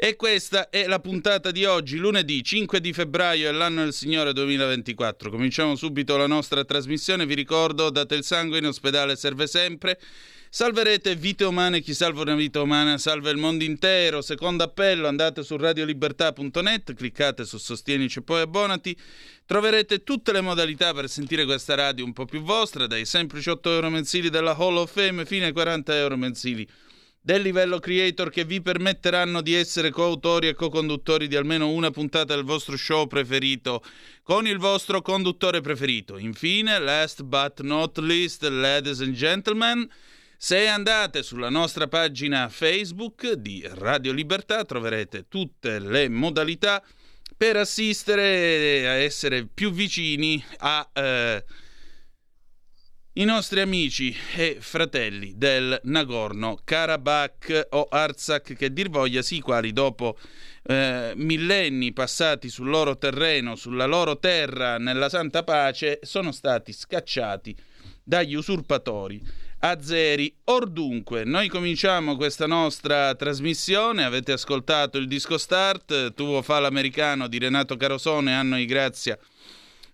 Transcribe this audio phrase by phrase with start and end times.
[0.00, 4.32] e questa è la puntata di oggi, lunedì 5 di febbraio, è l'anno del Signore
[4.32, 5.28] 2024.
[5.28, 7.26] Cominciamo subito la nostra trasmissione.
[7.26, 9.98] Vi ricordo, date il sangue in ospedale, serve sempre.
[10.50, 14.22] Salverete vite umane, chi salva una vita umana salva il mondo intero.
[14.22, 18.96] Secondo appello, andate su radiolibertà.net, cliccate su Sostienici e poi abbonati.
[19.46, 23.72] Troverete tutte le modalità per sentire questa radio un po' più vostra, dai semplici 8
[23.72, 26.64] euro mensili della Hall of Fame fino ai 40 euro mensili
[27.28, 32.34] del livello creator che vi permetteranno di essere coautori e co-conduttori di almeno una puntata
[32.34, 33.84] del vostro show preferito
[34.22, 36.16] con il vostro conduttore preferito.
[36.16, 39.86] Infine, last but not least, ladies and gentlemen,
[40.38, 46.82] se andate sulla nostra pagina Facebook di Radio Libertà troverete tutte le modalità
[47.36, 50.88] per assistere a essere più vicini a...
[50.94, 51.44] Eh,
[53.18, 60.16] i nostri amici e fratelli del Nagorno-Karabakh o Artsakh che dir voglia, sì, quali dopo
[60.62, 67.56] eh, millenni passati sul loro terreno, sulla loro terra, nella santa pace, sono stati scacciati
[68.04, 69.20] dagli usurpatori
[69.60, 70.32] azeri.
[70.44, 77.26] Or dunque, noi cominciamo questa nostra trasmissione, avete ascoltato il disco start, Tuo fa l'americano
[77.26, 79.18] di Renato Carosone, anno di grazia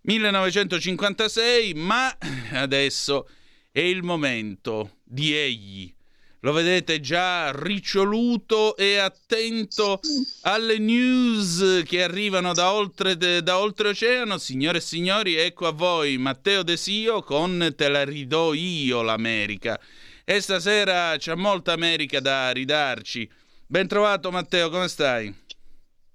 [0.05, 2.17] 1956, ma
[2.53, 3.29] adesso
[3.71, 5.93] è il momento di egli.
[6.41, 10.01] Lo vedete già riccioluto e attento
[10.43, 14.37] alle news che arrivano da oltre, da oltreoceano.
[14.37, 19.81] Signore e signori, ecco a voi Matteo Desio con Te la ridò io l'America.
[20.23, 23.27] E stasera c'è molta America da ridarci.
[23.67, 25.44] Ben trovato Matteo, come stai?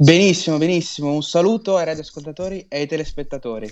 [0.02, 1.12] Benissimo, benissimo.
[1.12, 3.70] Un saluto ai radioascoltatori e ai telespettatori.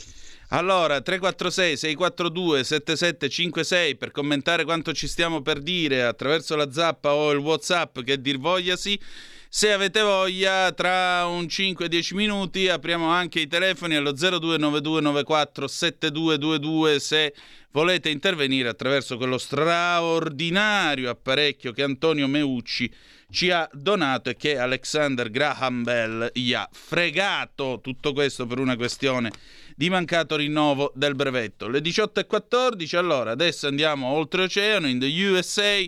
[0.50, 7.32] Allora, 346 642 7756 per commentare quanto ci stiamo per dire attraverso la zappa o
[7.32, 9.00] il WhatsApp che dir vogliasi.
[9.48, 17.34] Se avete voglia, tra un 5-10 minuti apriamo anche i telefoni allo 0292947222 se
[17.72, 22.92] volete intervenire attraverso quello straordinario apparecchio che Antonio Meucci
[23.30, 28.76] ci ha donato e che Alexander Graham Bell gli ha fregato tutto questo per una
[28.76, 29.32] questione
[29.76, 31.68] di mancato rinnovo del brevetto.
[31.68, 35.84] Le 18.14, allora adesso andiamo oltreoceano in the USA,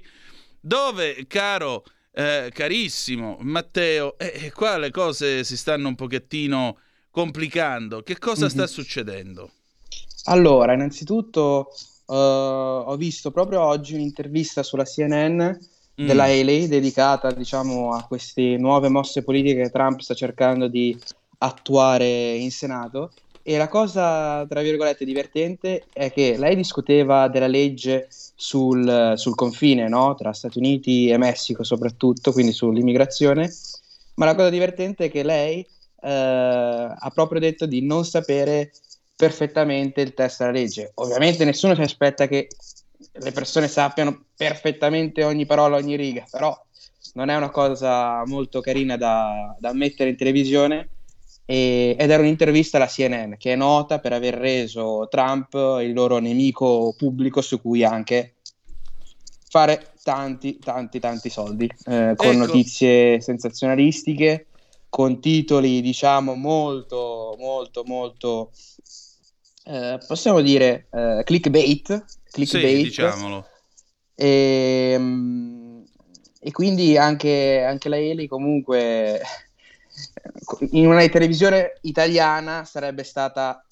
[0.60, 6.78] dove, caro, eh, carissimo Matteo, eh, eh, qua le cose si stanno un pochettino
[7.10, 8.04] complicando.
[8.04, 8.50] Che cosa mm-hmm.
[8.50, 9.52] sta succedendo?
[10.26, 11.70] Allora, innanzitutto
[12.06, 15.52] uh, ho visto proprio oggi un'intervista sulla CNN
[16.00, 16.06] mm.
[16.06, 20.98] della Haley dedicata diciamo a queste nuove mosse politiche che Trump sta cercando di
[21.40, 23.12] attuare in Senato
[23.42, 29.88] e la cosa tra virgolette divertente è che lei discuteva della legge sul, sul confine
[29.88, 30.14] no?
[30.16, 33.52] tra Stati Uniti e Messico soprattutto, quindi sull'immigrazione,
[34.16, 35.66] ma la cosa divertente è che lei
[36.02, 38.72] eh, ha proprio detto di non sapere
[39.16, 40.92] perfettamente il testo della legge.
[40.96, 42.48] Ovviamente nessuno si aspetta che
[43.12, 46.58] le persone sappiano perfettamente ogni parola, ogni riga, però
[47.14, 50.90] non è una cosa molto carina da, da mettere in televisione
[51.46, 56.20] e, ed era un'intervista alla CNN che è nota per aver reso Trump il loro
[56.20, 58.36] nemico pubblico su cui anche
[59.50, 62.46] fare tanti, tanti, tanti soldi eh, con ecco.
[62.46, 64.48] notizie sensazionalistiche,
[64.90, 68.52] con titoli diciamo molto, molto, molto
[69.70, 72.78] eh, possiamo dire eh, clickbait, clickbait.
[72.78, 73.46] Sì, diciamolo.
[74.16, 75.84] E, ehm,
[76.40, 79.22] e quindi anche, anche la Eli comunque
[80.72, 83.64] in una televisione italiana sarebbe stata,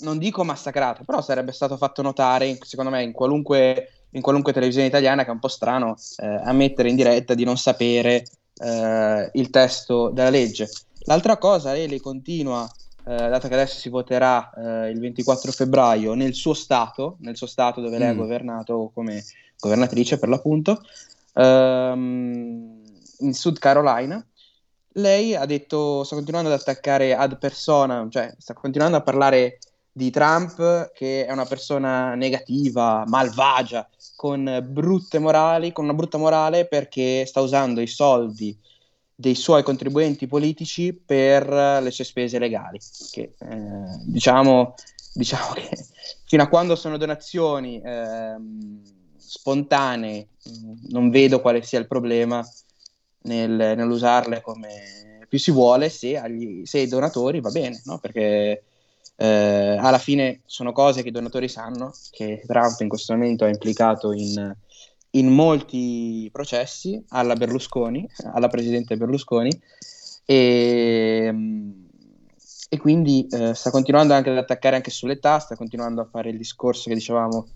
[0.00, 4.88] non dico massacrata, però sarebbe stato fatto notare, secondo me, in qualunque, in qualunque televisione
[4.88, 8.24] italiana, che è un po' strano eh, ammettere in diretta di non sapere
[8.58, 10.68] eh, il testo della legge.
[11.04, 12.68] L'altra cosa, Eli continua
[13.08, 17.46] eh, dato che adesso si voterà eh, il 24 febbraio nel suo stato, nel suo
[17.46, 18.18] stato dove lei mm.
[18.18, 19.22] ha governato come
[19.58, 20.82] governatrice per l'appunto,
[21.34, 22.82] ehm,
[23.20, 24.24] in Sud Carolina,
[24.94, 29.58] lei ha detto, sta continuando ad attaccare ad persona, cioè sta continuando a parlare
[29.92, 36.66] di Trump che è una persona negativa, malvagia, con brutte morali, con una brutta morale
[36.66, 38.58] perché sta usando i soldi
[39.18, 42.78] dei suoi contribuenti politici per le sue spese legali,
[43.10, 44.74] che eh, diciamo
[45.16, 45.70] diciamo che
[46.26, 48.82] fino a quando sono donazioni ehm,
[49.16, 50.28] spontanee
[50.90, 52.46] non vedo quale sia il problema
[53.22, 57.98] nel, nell'usarle come più si vuole se, agli, se ai donatori va bene, no?
[57.98, 58.64] perché
[59.16, 63.48] eh, alla fine sono cose che i donatori sanno che Trump in questo momento ha
[63.48, 64.54] implicato in,
[65.10, 69.50] in molti processi alla Berlusconi, alla presidente Berlusconi
[70.24, 71.34] e,
[72.68, 76.36] e quindi eh, sta continuando anche ad attaccare anche sull'età, sta continuando a fare il
[76.36, 77.46] discorso che dicevamo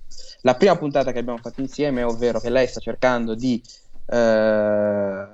[0.43, 3.63] la prima puntata che abbiamo fatto insieme, ovvero che lei sta cercando di
[4.07, 5.29] eh,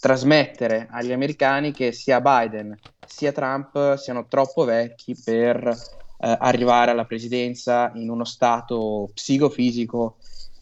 [0.00, 7.04] trasmettere agli americani che sia Biden sia Trump siano troppo vecchi per eh, arrivare alla
[7.04, 10.16] presidenza in uno stato psicofisico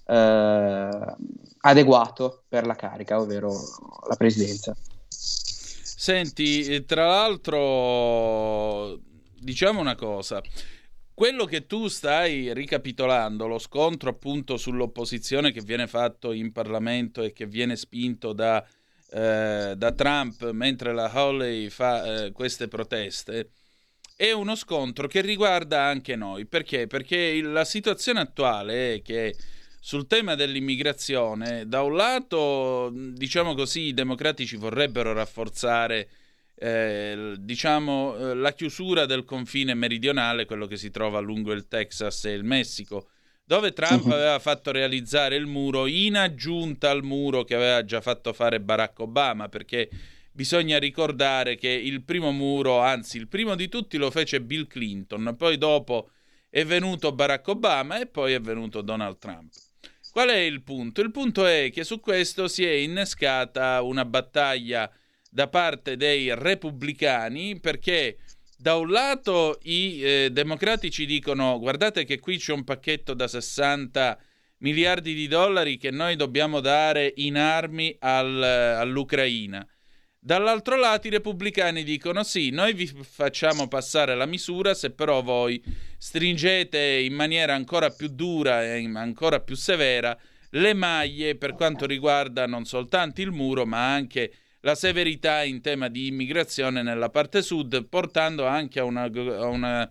[0.06, 1.17] eh,
[1.61, 3.53] adeguato per la carica, ovvero
[4.08, 4.75] la presidenza.
[5.08, 9.00] Senti, tra l'altro,
[9.38, 10.41] diciamo una cosa.
[11.12, 17.32] Quello che tu stai ricapitolando, lo scontro appunto sull'opposizione che viene fatto in Parlamento e
[17.32, 18.62] che viene spinto da,
[19.11, 23.50] eh, da Trump mentre la Hawley fa eh, queste proteste,
[24.14, 26.44] è uno scontro che riguarda anche noi.
[26.44, 26.87] Perché?
[26.87, 29.35] Perché la situazione attuale è che
[29.87, 36.09] sul tema dell'immigrazione, da un lato, diciamo così, i democratici vorrebbero rafforzare
[36.56, 42.25] eh, diciamo, eh, la chiusura del confine meridionale, quello che si trova lungo il Texas
[42.25, 43.11] e il Messico,
[43.44, 44.11] dove Trump uh-huh.
[44.11, 48.99] aveva fatto realizzare il muro in aggiunta al muro che aveva già fatto fare Barack
[48.99, 49.88] Obama, perché
[50.33, 55.37] bisogna ricordare che il primo muro, anzi il primo di tutti lo fece Bill Clinton,
[55.38, 56.11] poi dopo
[56.50, 59.53] è venuto Barack Obama e poi è venuto Donald Trump.
[60.16, 61.02] Qual è il punto?
[61.02, 64.90] Il punto è che su questo si è innescata una battaglia
[65.28, 68.16] da parte dei repubblicani perché
[68.56, 74.18] da un lato i eh, democratici dicono guardate che qui c'è un pacchetto da 60
[74.60, 79.68] miliardi di dollari che noi dobbiamo dare in armi al, all'Ucraina.
[80.26, 85.62] Dall'altro lato i repubblicani dicono sì, noi vi facciamo passare la misura se però voi
[85.99, 90.19] stringete in maniera ancora più dura e ancora più severa
[90.50, 94.32] le maglie per quanto riguarda non soltanto il muro ma anche
[94.62, 99.88] la severità in tema di immigrazione nella parte sud, portando anche a una, a una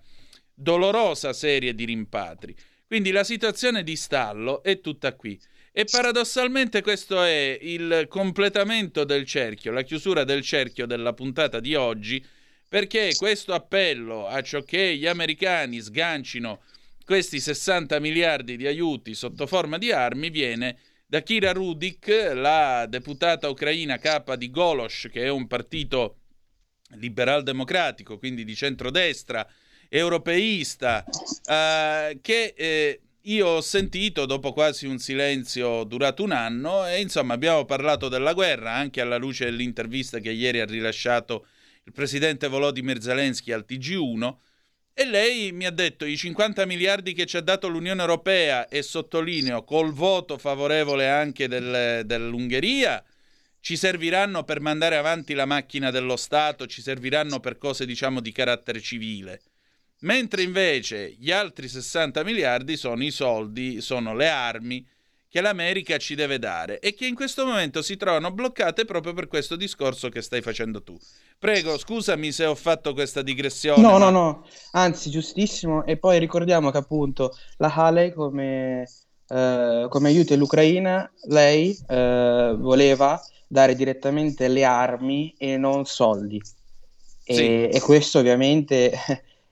[0.54, 2.54] dolorosa serie di rimpatri.
[2.86, 5.40] Quindi la situazione di stallo è tutta qui.
[5.78, 11.76] E paradossalmente questo è il completamento del cerchio, la chiusura del cerchio della puntata di
[11.76, 12.26] oggi,
[12.70, 16.62] perché questo appello a ciò che gli americani sgancino
[17.04, 23.50] questi 60 miliardi di aiuti sotto forma di armi viene da Kira Rudik, la deputata
[23.50, 26.20] ucraina capa di Golosh, che è un partito
[26.92, 29.46] liberal democratico, quindi di centrodestra,
[29.90, 31.04] europeista,
[31.46, 37.34] eh, che eh, io ho sentito dopo quasi un silenzio durato un anno e insomma
[37.34, 41.48] abbiamo parlato della guerra anche alla luce dell'intervista che ieri ha rilasciato
[41.86, 44.36] il presidente Volodymyr Zelensky al TG1
[44.94, 48.84] e lei mi ha detto i 50 miliardi che ci ha dato l'Unione Europea e
[48.84, 53.04] sottolineo col voto favorevole anche del, dell'Ungheria
[53.60, 58.32] ci serviranno per mandare avanti la macchina dello Stato, ci serviranno per cose diciamo di
[58.32, 59.42] carattere civile.
[60.02, 64.86] Mentre invece gli altri 60 miliardi sono i soldi, sono le armi
[65.36, 69.28] che l'America ci deve dare e che in questo momento si trovano bloccate proprio per
[69.28, 70.98] questo discorso che stai facendo tu.
[71.38, 73.82] Prego, scusami se ho fatto questa digressione.
[73.82, 73.98] No, ma...
[73.98, 75.86] no, no, anzi, giustissimo.
[75.86, 78.90] E poi ricordiamo che appunto la Haley come,
[79.28, 86.42] eh, come aiuto all'Ucraina, lei eh, voleva dare direttamente le armi e non soldi.
[87.26, 87.68] E, sì.
[87.68, 88.94] e questo ovviamente,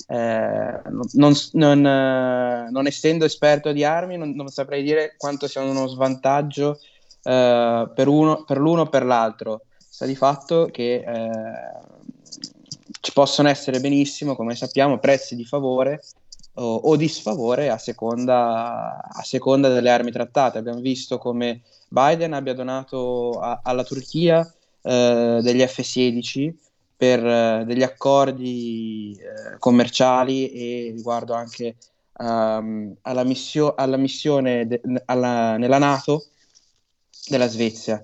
[0.08, 0.82] eh,
[1.14, 5.88] non, non, eh, non, essendo esperto di armi, non, non, saprei dire quanto sia uno
[5.88, 6.80] svantaggio
[7.24, 11.30] eh, per, uno, per l'uno o per l'altro sta di fatto che eh,
[13.00, 16.02] ci possono essere benissimo, come sappiamo, prezzi di favore
[16.56, 20.58] o, o di sfavore a seconda, a seconda, delle armi trattate.
[20.58, 26.54] Abbiamo visto come Biden abbia donato a, alla Turchia eh, degli F-16
[27.04, 31.76] per eh, degli accordi eh, commerciali e riguardo anche
[32.20, 36.28] um, alla, missio- alla, missione de- alla, nella Nato
[37.28, 38.02] della Svezia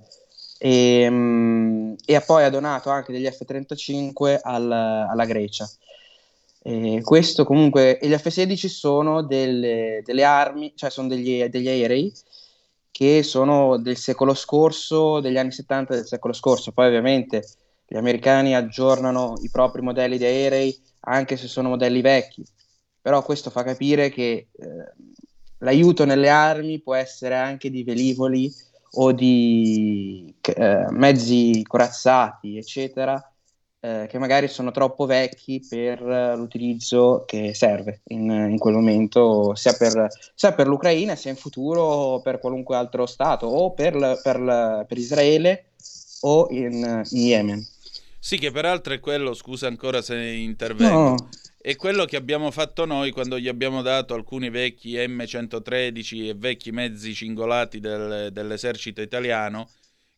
[0.57, 5.69] e, um, e poi donato anche degli F-35 al, alla Grecia.
[6.61, 12.13] E questo comunque, e gli F-16 sono delle, delle, armi, cioè sono degli, degli aerei
[12.91, 16.73] che sono del secolo scorso, degli anni 70 del secolo scorso.
[16.73, 17.45] Poi ovviamente
[17.89, 22.45] gli americani aggiornano i propri modelli di aerei anche se sono modelli vecchi.
[23.01, 24.93] però questo fa capire che eh,
[25.59, 28.53] l'aiuto nelle armi può essere anche di velivoli
[28.91, 33.21] o di eh, mezzi corazzati, eccetera,
[33.79, 36.01] eh, che magari sono troppo vecchi per
[36.37, 42.19] l'utilizzo che serve in, in quel momento, sia per, sia per, l'Ucraina, sia in futuro
[42.21, 45.65] per qualunque altro Stato, o per, per, per Israele
[46.21, 47.67] o in, in, Yemen.
[48.19, 51.29] Sì, che peraltro è quello, scusa ancora se intervengo, no.
[51.61, 56.71] è quello che abbiamo fatto noi quando gli abbiamo dato alcuni vecchi M113 e vecchi
[56.71, 59.69] mezzi cingolati del, dell'esercito italiano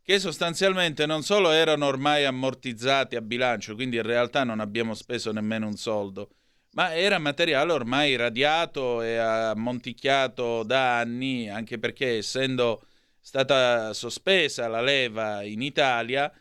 [0.04, 5.32] che sostanzialmente non solo erano ormai ammortizzati a bilancio, quindi in realtà non abbiamo speso
[5.32, 6.32] nemmeno un soldo,
[6.72, 12.84] ma era materiale ormai radiato e ammonticchiato da anni, anche perché essendo
[13.20, 16.32] stata sospesa la leva in Italia,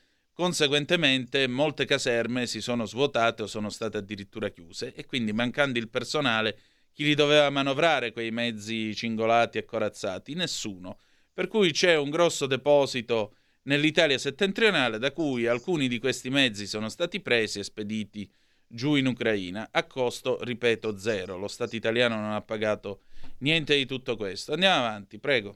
[0.41, 5.91] conseguentemente molte caserme si sono svuotate o sono state addirittura chiuse e quindi mancando il
[5.91, 6.59] personale,
[6.95, 10.33] chi li doveva manovrare quei mezzi cingolati e corazzati?
[10.33, 10.97] Nessuno.
[11.35, 16.89] Per cui c'è un grosso deposito nell'Italia settentrionale, da cui alcuni di questi mezzi sono
[16.89, 18.27] stati presi e spediti
[18.67, 21.37] giù in Ucraina a costo, ripeto, zero.
[21.37, 23.03] Lo Stato italiano non ha pagato
[23.41, 24.55] niente di tutto questo.
[24.55, 25.55] Andiamo avanti, prego.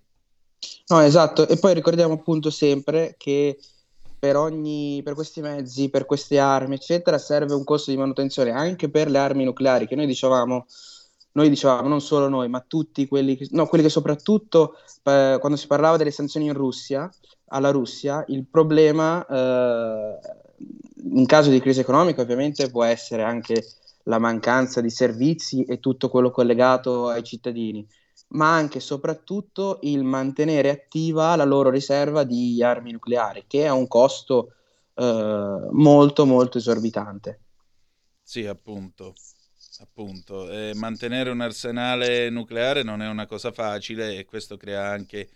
[0.88, 3.56] No, esatto, e poi ricordiamo appunto sempre che
[4.24, 8.88] per, ogni, per questi mezzi, per queste armi, eccetera, serve un costo di manutenzione anche
[8.88, 10.64] per le armi nucleari, che noi dicevamo,
[11.32, 15.58] noi dicevamo non solo noi, ma tutti quelli che, no, quelli che soprattutto eh, quando
[15.58, 17.06] si parlava delle sanzioni in Russia,
[17.48, 20.18] alla Russia, il problema eh,
[21.02, 23.62] in caso di crisi economica ovviamente può essere anche
[24.04, 27.86] la mancanza di servizi e tutto quello collegato ai cittadini,
[28.34, 33.74] ma anche e soprattutto il mantenere attiva la loro riserva di armi nucleari, che ha
[33.74, 34.54] un costo
[34.94, 37.40] eh, molto molto esorbitante.
[38.22, 39.14] Sì, appunto.
[39.80, 40.50] appunto.
[40.50, 45.28] Eh, mantenere un arsenale nucleare non è una cosa facile e questo crea anche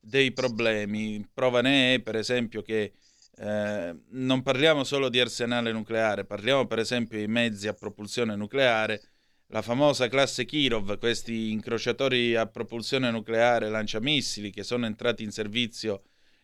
[0.00, 1.26] dei problemi.
[1.32, 2.92] Prova ne è, per esempio, che
[3.38, 9.02] eh, non parliamo solo di arsenale nucleare, parliamo per esempio di mezzi a propulsione nucleare,
[9.48, 16.02] la famosa classe Kirov, questi incrociatori a propulsione nucleare lanciamissili che sono entrati in servizio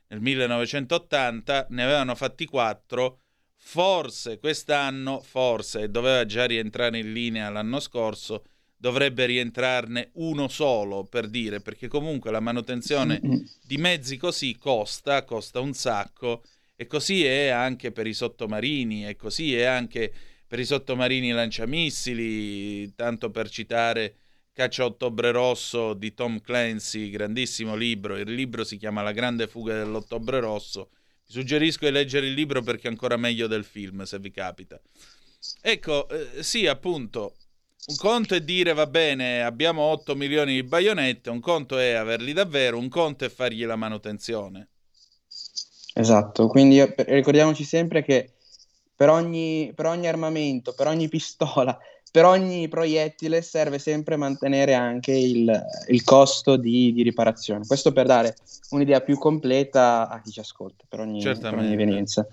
[0.08, 3.20] nel 1980, ne avevano fatti quattro,
[3.56, 8.44] forse quest'anno, forse doveva già rientrare in linea l'anno scorso,
[8.76, 13.20] dovrebbe rientrarne uno solo per dire, perché comunque la manutenzione
[13.62, 16.42] di mezzi così costa, costa un sacco,
[16.74, 20.12] e così è anche per i sottomarini, e così è anche
[20.52, 24.16] per i sottomarini lanciamissili, tanto per citare
[24.52, 29.72] Caccia Ottobre Rosso di Tom Clancy, grandissimo libro, il libro si chiama La grande fuga
[29.72, 30.90] dell'Ottobre Rosso.
[31.26, 34.78] Vi suggerisco di leggere il libro perché è ancora meglio del film, se vi capita.
[35.62, 37.36] Ecco, eh, sì, appunto,
[37.86, 42.34] un conto è dire va bene, abbiamo 8 milioni di baionette, un conto è averli
[42.34, 44.68] davvero, un conto è fargli la manutenzione.
[45.94, 48.32] Esatto, quindi ricordiamoci sempre che
[48.94, 51.76] per ogni, per ogni armamento, per ogni pistola,
[52.10, 55.50] per ogni proiettile serve sempre mantenere anche il,
[55.88, 57.66] il costo di, di, riparazione.
[57.66, 58.36] Questo per dare
[58.70, 62.26] un'idea più completa a chi ci ascolta, per ogni, per ogni evenienza.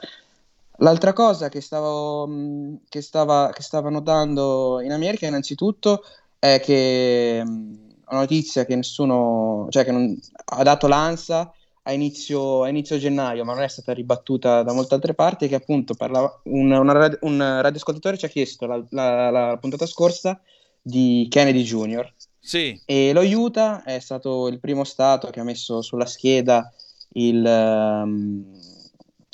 [0.81, 6.03] L'altra cosa che stavo, mm, che, stava, che stava notando in America innanzitutto
[6.37, 7.73] è che mm,
[8.09, 11.53] una notizia che nessuno, cioè che non, ha dato l'ANSA
[11.89, 15.55] a inizio, a inizio, gennaio, ma non è stata ribattuta da molte altre parti, che
[15.55, 20.39] appunto parlava, un, una, un radioascoltatore ci ha chiesto la, la, la, puntata scorsa
[20.81, 22.13] di Kennedy Jr.
[22.39, 22.79] Sì.
[22.85, 26.71] E lo Utah è stato il primo stato che ha messo sulla scheda
[27.13, 27.43] il...
[27.43, 28.77] Um,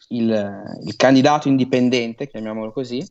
[0.09, 3.05] il, il candidato indipendente, chiamiamolo così,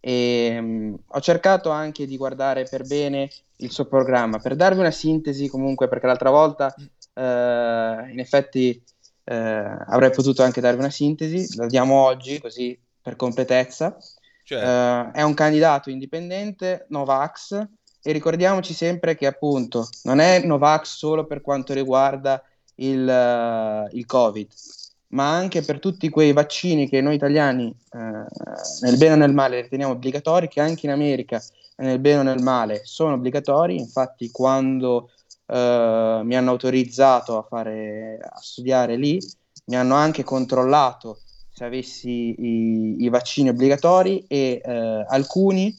[0.00, 4.90] e um, ho cercato anche di guardare per bene il suo programma, per darvi una
[4.90, 6.74] sintesi comunque, perché l'altra volta
[7.20, 8.82] in effetti
[9.24, 13.96] uh, avrei potuto anche darvi una sintesi, la diamo oggi così per completezza.
[14.48, 17.66] Uh, è un candidato indipendente, Novax,
[18.02, 22.42] e ricordiamoci sempre che appunto non è Novax solo per quanto riguarda
[22.76, 24.48] il, il Covid,
[25.08, 27.98] ma anche per tutti quei vaccini che noi italiani, eh,
[28.82, 31.42] nel bene o nel male, riteniamo obbligatori, che anche in America,
[31.76, 33.78] nel bene o nel male, sono obbligatori.
[33.78, 35.10] Infatti, quando
[35.46, 39.18] eh, mi hanno autorizzato a, fare, a studiare lì,
[39.66, 41.20] mi hanno anche controllato
[41.52, 45.76] se avessi i, i vaccini obbligatori e eh, alcuni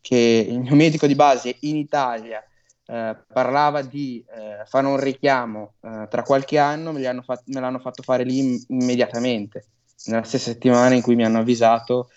[0.00, 2.42] che il mio medico di base in Italia
[2.86, 7.80] eh, parlava di eh, fare un richiamo eh, tra qualche anno, me, fat- me, l'hanno
[7.80, 9.66] fatto fare lì immediatamente,
[10.04, 12.10] nella stessa settimana in cui mi hanno avvisato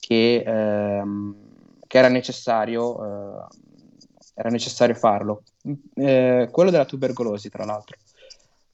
[0.00, 1.36] che, ehm,
[1.86, 3.46] che era necessario eh,
[4.38, 5.42] era necessario farlo.
[5.94, 7.96] Eh, quello della tubercolosi, tra l'altro.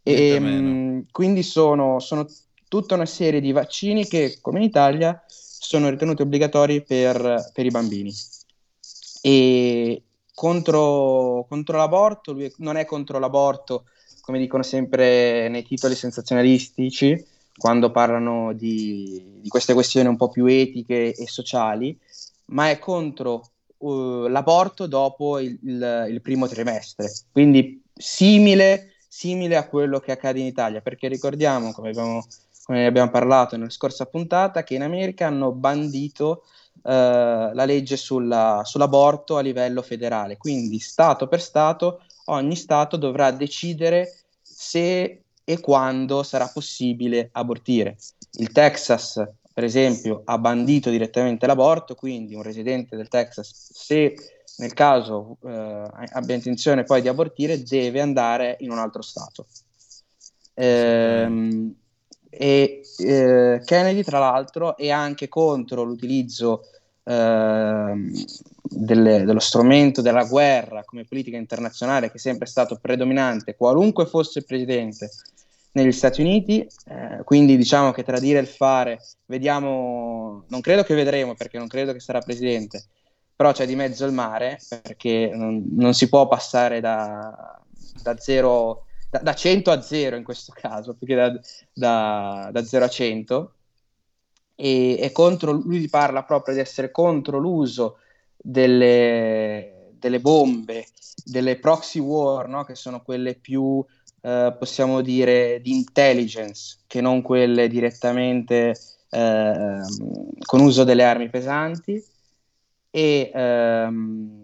[0.03, 2.27] E, mh, mm, quindi sono, sono
[2.69, 7.71] tutta una serie di vaccini che, come in Italia, sono ritenuti obbligatori per, per i
[7.71, 8.13] bambini.
[9.23, 10.03] E
[10.35, 13.85] contro, contro, l'aborto, lui non è contro l'aborto,
[14.23, 17.25] come dicono sempre nei titoli sensazionalistici,
[17.57, 21.97] quando parlano di, di queste questioni un po' più etiche e sociali,
[22.47, 23.52] ma è contro
[23.83, 30.41] uh, l'aborto dopo il, il, il, primo trimestre, quindi simile, simile, a quello che accade
[30.41, 32.27] in Italia, perché ricordiamo, come abbiamo,
[32.65, 36.45] come abbiamo parlato nella scorsa puntata, che in America hanno bandito
[36.83, 43.31] uh, la legge sulla, sull'aborto a livello federale, quindi Stato per Stato ogni Stato dovrà
[43.31, 47.97] decidere se e quando sarà possibile abortire.
[48.35, 49.23] Il Texas
[49.53, 54.15] per esempio, ha bandito direttamente l'aborto, quindi un residente del Texas, se
[54.59, 59.47] nel caso eh, abbia intenzione poi di abortire, deve andare in un altro stato.
[60.55, 61.75] Ehm,
[62.29, 66.63] e eh, Kennedy, tra l'altro, è anche contro l'utilizzo
[67.05, 67.95] eh,
[68.63, 74.39] delle, dello strumento della guerra come politica internazionale, che è sempre stato predominante, qualunque fosse
[74.39, 75.11] il presidente
[75.73, 80.95] negli Stati Uniti, eh, quindi diciamo che tra dire e fare, vediamo, non credo che
[80.95, 82.85] vedremo perché non credo che sarà presidente,
[83.35, 87.61] però c'è di mezzo il mare perché non, non si può passare da,
[88.03, 91.41] da, zero, da, da, 100 a 0 in questo caso, più che da,
[91.73, 93.55] da, da 0 a 100.
[94.55, 97.97] E, e contro, lui parla proprio di essere contro l'uso
[98.37, 100.87] delle, delle bombe,
[101.25, 102.65] delle proxy war, no?
[102.65, 103.85] che sono quelle più
[104.23, 108.75] eh, possiamo dire, di intelligence che non quelle direttamente
[109.11, 109.81] eh,
[110.39, 112.03] con uso delle armi pesanti.
[112.91, 114.41] E, ehm,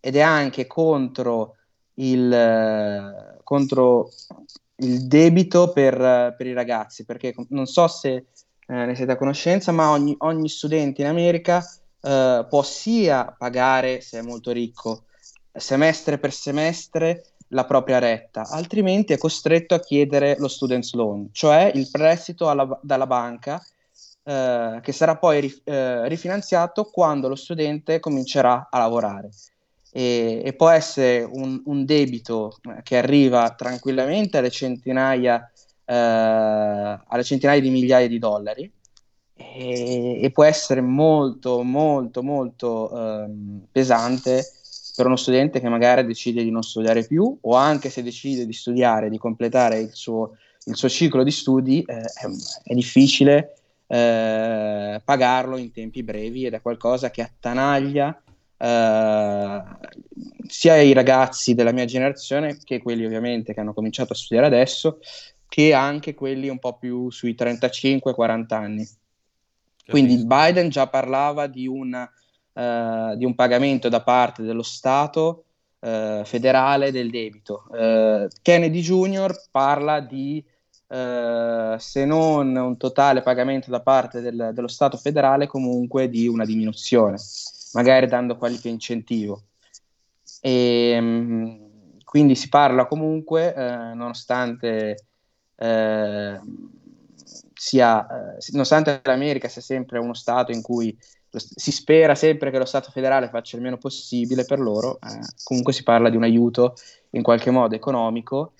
[0.00, 1.56] ed è anche contro
[1.94, 4.10] il, contro
[4.76, 8.24] il debito per, per, i ragazzi, perché non so se eh,
[8.66, 11.62] ne siete a conoscenza, ma ogni, ogni studente in America
[12.00, 15.04] eh, può sia pagare, se è molto ricco,
[15.52, 21.70] semestre per semestre la propria retta, altrimenti è costretto a chiedere lo student's loan, cioè
[21.74, 23.60] il prestito alla, dalla banca
[24.22, 29.30] eh, che sarà poi ri, eh, rifinanziato quando lo studente comincerà a lavorare.
[29.92, 35.50] E, e può essere un, un, debito eh, che arriva tranquillamente alle centinaia,
[35.84, 38.72] eh, alle centinaia di migliaia di dollari
[39.34, 42.90] e, e può essere molto, molto, molto
[43.24, 44.44] ehm, pesante
[45.00, 48.52] per uno studente che magari decide di non studiare più o anche se decide di
[48.52, 50.36] studiare, di completare il suo,
[50.66, 52.26] il suo ciclo di studi, eh, è,
[52.64, 53.54] è, difficile
[53.86, 58.22] eh, pagarlo in tempi brevi ed è qualcosa che attanaglia
[58.58, 59.62] eh,
[60.46, 64.98] sia i ragazzi della mia generazione che quelli ovviamente che hanno cominciato a studiare adesso,
[65.48, 68.86] che anche quelli un po' più sui 35-40 anni.
[69.88, 72.06] Quindi Biden già parlava di una
[72.52, 75.44] eh, di un pagamento da parte dello Stato
[75.80, 77.64] eh, federale del debito.
[77.72, 79.48] Eh, Kennedy Jr.
[79.50, 80.44] parla di
[80.88, 86.44] eh, se non un totale pagamento da parte del, dello Stato federale, comunque di una
[86.44, 87.16] diminuzione,
[87.72, 89.44] magari dando qualche incentivo.
[90.40, 91.68] E, ehm,
[92.04, 95.04] quindi si parla comunque, eh, nonostante
[97.52, 98.06] sia,
[98.52, 100.96] nonostante l'America sia sempre uno Stato in cui
[101.38, 105.72] si spera sempre che lo Stato federale faccia il meno possibile per loro, eh, comunque
[105.72, 106.74] si parla di un aiuto
[107.10, 108.52] in qualche modo economico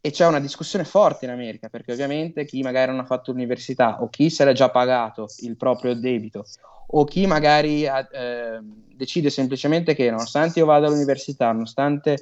[0.00, 4.02] e c'è una discussione forte in America perché ovviamente chi magari non ha fatto l'università
[4.02, 6.44] o chi se l'è già pagato il proprio debito
[6.90, 8.60] o chi magari eh,
[8.94, 12.18] decide semplicemente che nonostante io vada all'università, nonostante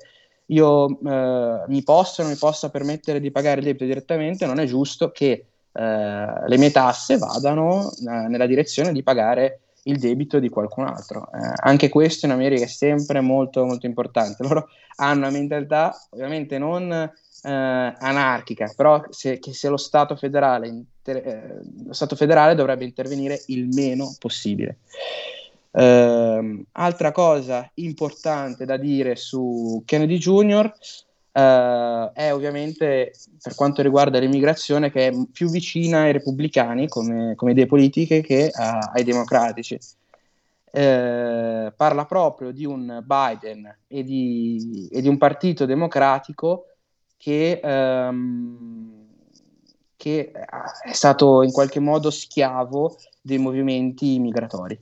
[0.46, 4.58] io eh, mi possa o non mi possa permettere di pagare il debito direttamente, non
[4.58, 10.38] è giusto che eh, le mie tasse vadano eh, nella direzione di pagare il debito
[10.38, 11.28] di qualcun altro.
[11.32, 14.42] Eh, anche questo in America è sempre molto, molto importante.
[14.46, 20.68] Loro hanno una mentalità ovviamente non eh, anarchica, però se, che se lo Stato, federale,
[20.68, 24.78] inter- eh, lo Stato federale dovrebbe intervenire il meno possibile.
[25.76, 30.72] Uh, altra cosa importante da dire su Kennedy Jr.
[31.36, 37.50] Uh, è ovviamente per quanto riguarda l'immigrazione che è più vicina ai repubblicani come, come
[37.50, 39.78] idee politiche che a, ai democratici.
[40.70, 46.68] Uh, parla proprio di un Biden e di, e di un partito democratico
[47.18, 49.04] che, um,
[49.94, 54.78] che, è stato in qualche modo schiavo dei movimenti migratori.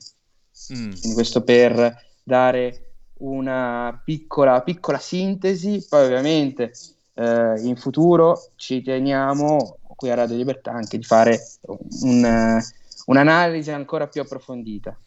[0.71, 0.91] Mm.
[0.91, 2.84] Quindi questo per dare
[3.17, 6.71] una piccola, piccola sintesi, poi ovviamente
[7.13, 11.39] eh, in futuro ci teniamo qui a Radio Libertà anche di fare
[12.01, 12.59] un,
[13.05, 14.97] un'analisi ancora più approfondita.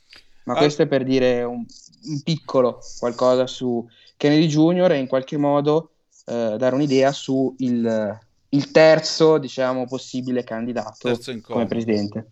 [0.44, 0.56] Ma ah.
[0.56, 1.64] questo è per dire un,
[2.04, 4.92] un, piccolo qualcosa su Kennedy Jr.
[4.92, 5.90] e in qualche modo
[6.24, 8.18] eh, dare un'idea su il,
[8.48, 12.30] il terzo, diciamo, possibile candidato come presidente.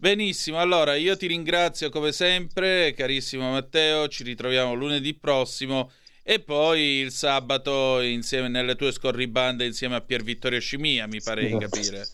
[0.00, 5.90] Benissimo, allora io ti ringrazio come sempre, carissimo Matteo, ci ritroviamo lunedì prossimo
[6.22, 11.46] e poi il sabato insieme nelle tue scorribande insieme a Pier Vittorio Scimia, mi pare
[11.46, 11.58] esatto.
[11.58, 12.06] di capire.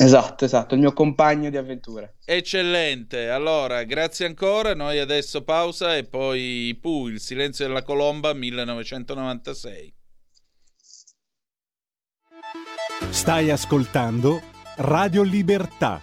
[0.00, 2.16] Esatto, esatto, il mio compagno di avventure.
[2.24, 9.94] Eccellente, allora grazie ancora, noi adesso pausa e poi Pooh, il silenzio della colomba 1996.
[13.10, 14.42] Stai ascoltando
[14.78, 16.02] Radio Libertà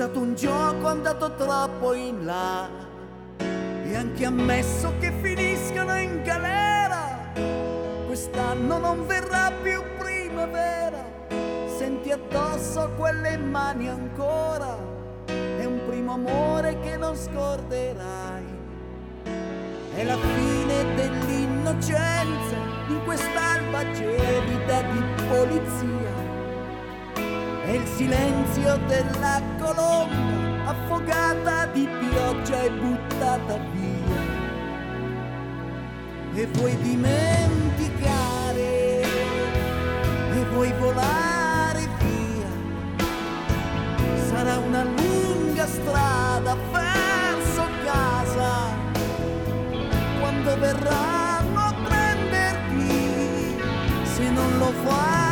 [0.00, 2.70] Stato un gioco andato troppo in là.
[3.38, 7.32] E anche ammesso che finiscano in galera
[8.06, 11.04] quest'anno non verrà più primavera.
[11.76, 14.74] Senti addosso quelle mani ancora
[15.26, 18.44] è un primo amore che non scorderai.
[19.96, 26.12] È la fine dell'innocenza in quest'alba gelida di polizia
[27.64, 34.38] e il silenzio della colomba affogata di pioggia e buttata via.
[36.34, 38.22] E vuoi dimenticare
[39.02, 42.48] e vuoi volare via.
[44.28, 48.68] Sarà una lunga strada verso casa
[50.18, 51.19] quando verranno
[54.60, 55.29] se non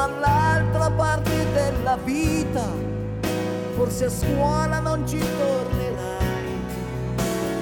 [0.00, 2.64] dall'altra parte della vita,
[3.76, 6.48] forse a scuola non ci tornerai.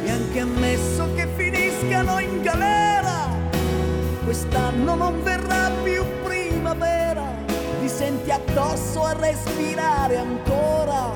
[0.05, 3.27] E anche ammesso che finiscano in galera,
[4.23, 7.25] quest'anno non verrà più primavera,
[7.81, 11.11] ti senti addosso a respirare ancora,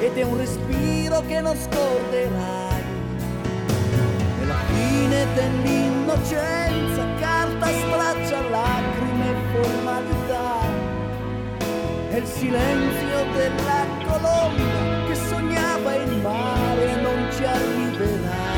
[0.00, 2.64] ed è un respiro che non scorderai
[4.68, 10.15] fine dell'innocenza, carta straccia lacrime formalità.
[12.16, 18.54] È il silenzio della colomba che sognava il mare non ci arriverà.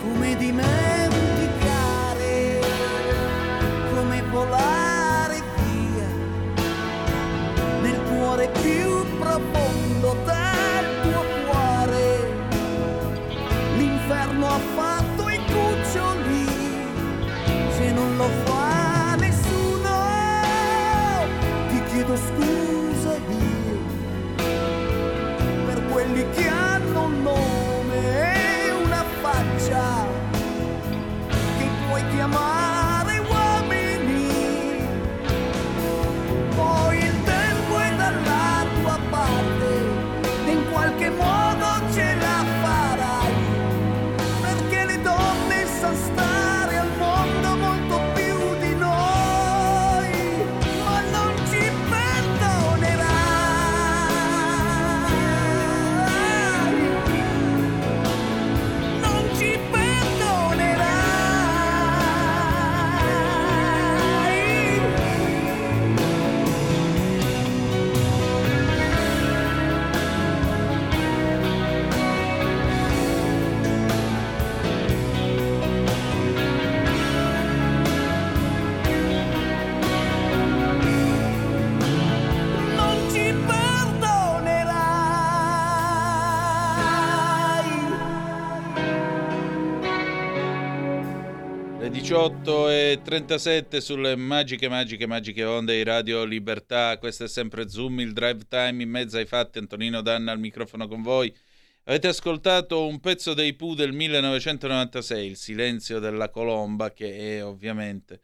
[0.00, 0.70] Come dimenticare,
[3.90, 4.77] come volare
[22.08, 23.78] chiedo scusa io,
[25.66, 30.06] per quelli che hanno un nome e una faccia
[31.58, 32.57] che puoi chiamare.
[92.08, 96.96] 18 e 37 sulle magiche, magiche, magiche onde di Radio Libertà.
[96.96, 99.58] Questo è sempre Zoom, il drive time in mezzo ai fatti.
[99.58, 101.30] Antonino Danna al microfono con voi.
[101.84, 108.22] Avete ascoltato un pezzo dei Pooh del 1996, Il silenzio della colomba, che è ovviamente,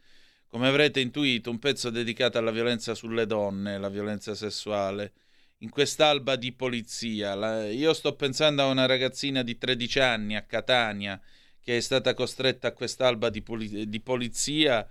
[0.49, 5.13] come avrete intuito, un pezzo dedicato alla violenza sulle donne, la violenza sessuale.
[5.59, 7.69] In quest'alba di polizia, la...
[7.69, 11.21] io sto pensando a una ragazzina di 13 anni a Catania
[11.65, 14.87] che è stata costretta a quest'alba di, puli- di polizia,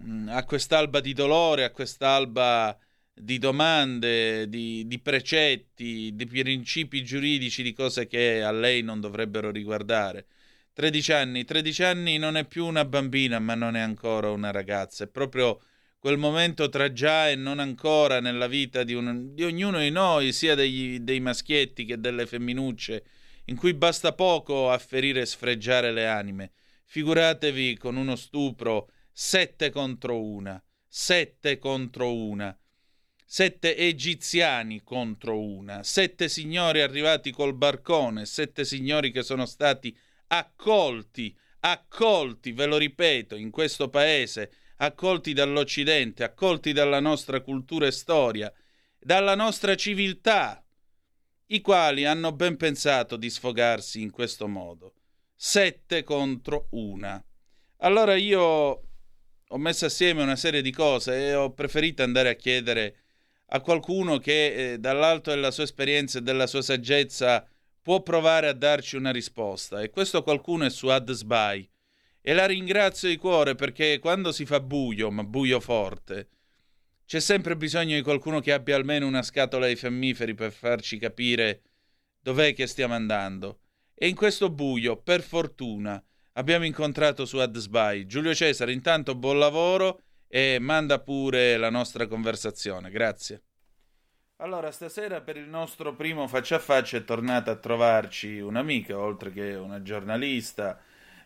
[0.00, 2.78] mm, a quest'alba di dolore, a quest'alba
[3.14, 9.50] di domande, di, di, precetti, di principi giuridici, di cose che a lei non dovrebbero
[9.50, 10.26] riguardare.
[10.74, 15.04] 13 anni, 13 anni non è più una bambina, ma non è ancora una ragazza,
[15.04, 15.60] è proprio
[15.98, 20.32] quel momento tra già e non ancora nella vita di, un, di ognuno di noi,
[20.32, 23.04] sia degli, dei maschietti che delle femminucce,
[23.46, 26.52] in cui basta poco a ferire e sfregiare le anime.
[26.84, 32.56] Figuratevi con uno stupro sette contro una, sette contro una,
[33.24, 39.96] sette egiziani contro una, sette signori arrivati col barcone, sette signori che sono stati
[40.28, 47.92] accolti, accolti, ve lo ripeto, in questo paese, accolti dall'Occidente, accolti dalla nostra cultura e
[47.92, 48.52] storia,
[48.98, 50.62] dalla nostra civiltà,
[51.52, 54.94] i quali hanno ben pensato di sfogarsi in questo modo.
[55.34, 57.22] Sette contro una.
[57.78, 62.96] Allora io ho messo assieme una serie di cose e ho preferito andare a chiedere
[63.48, 67.46] a qualcuno che eh, dall'alto della sua esperienza e della sua saggezza
[67.82, 69.82] può provare a darci una risposta.
[69.82, 71.68] E questo qualcuno è su AdSby.
[72.22, 76.28] E la ringrazio di cuore perché quando si fa buio, ma buio forte,
[77.12, 81.60] c'è sempre bisogno di qualcuno che abbia almeno una scatola di fiammiferi per farci capire
[82.18, 83.58] dov'è che stiamo andando.
[83.94, 88.72] E in questo buio, per fortuna, abbiamo incontrato su AdSby Giulio Cesare.
[88.72, 92.88] Intanto buon lavoro e manda pure la nostra conversazione.
[92.88, 93.42] Grazie.
[94.36, 99.30] Allora, stasera per il nostro primo faccia a faccia è tornata a trovarci un'amica, oltre
[99.32, 100.80] che una giornalista,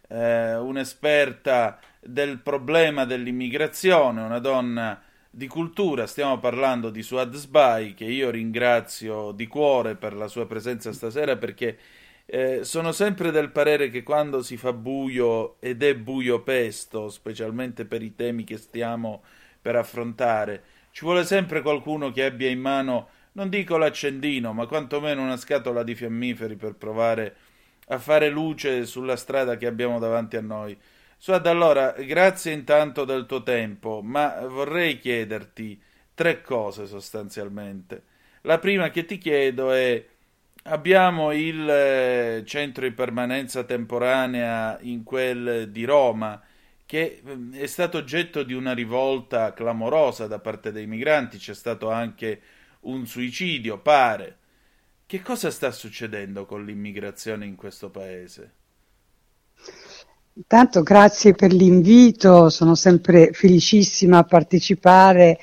[0.09, 5.01] eh, un'esperta del problema dell'immigrazione, una donna
[5.37, 10.47] di cultura, stiamo parlando di Suad Sbai, che io ringrazio di cuore per la sua
[10.47, 11.77] presenza stasera perché
[12.25, 17.85] eh, sono sempre del parere che quando si fa buio ed è buio pesto, specialmente
[17.85, 19.25] per i temi che stiamo
[19.61, 25.21] per affrontare, ci vuole sempre qualcuno che abbia in mano, non dico l'accendino, ma quantomeno
[25.21, 27.37] una scatola di fiammiferi per provare
[27.89, 30.75] a fare luce sulla strada che abbiamo davanti a noi.
[31.19, 35.81] Suad, allora, grazie intanto del tuo tempo, ma vorrei chiederti
[36.15, 38.03] tre cose sostanzialmente.
[38.43, 40.05] La prima che ti chiedo è
[40.65, 46.41] abbiamo il eh, centro di permanenza temporanea in quel di Roma
[46.87, 51.91] che mm, è stato oggetto di una rivolta clamorosa da parte dei migranti, c'è stato
[51.91, 52.41] anche
[52.81, 54.39] un suicidio, pare.
[55.07, 58.56] Che cosa sta succedendo con l'immigrazione in questo paese?
[60.39, 65.39] Intanto grazie per l'invito, sono sempre felicissima a partecipare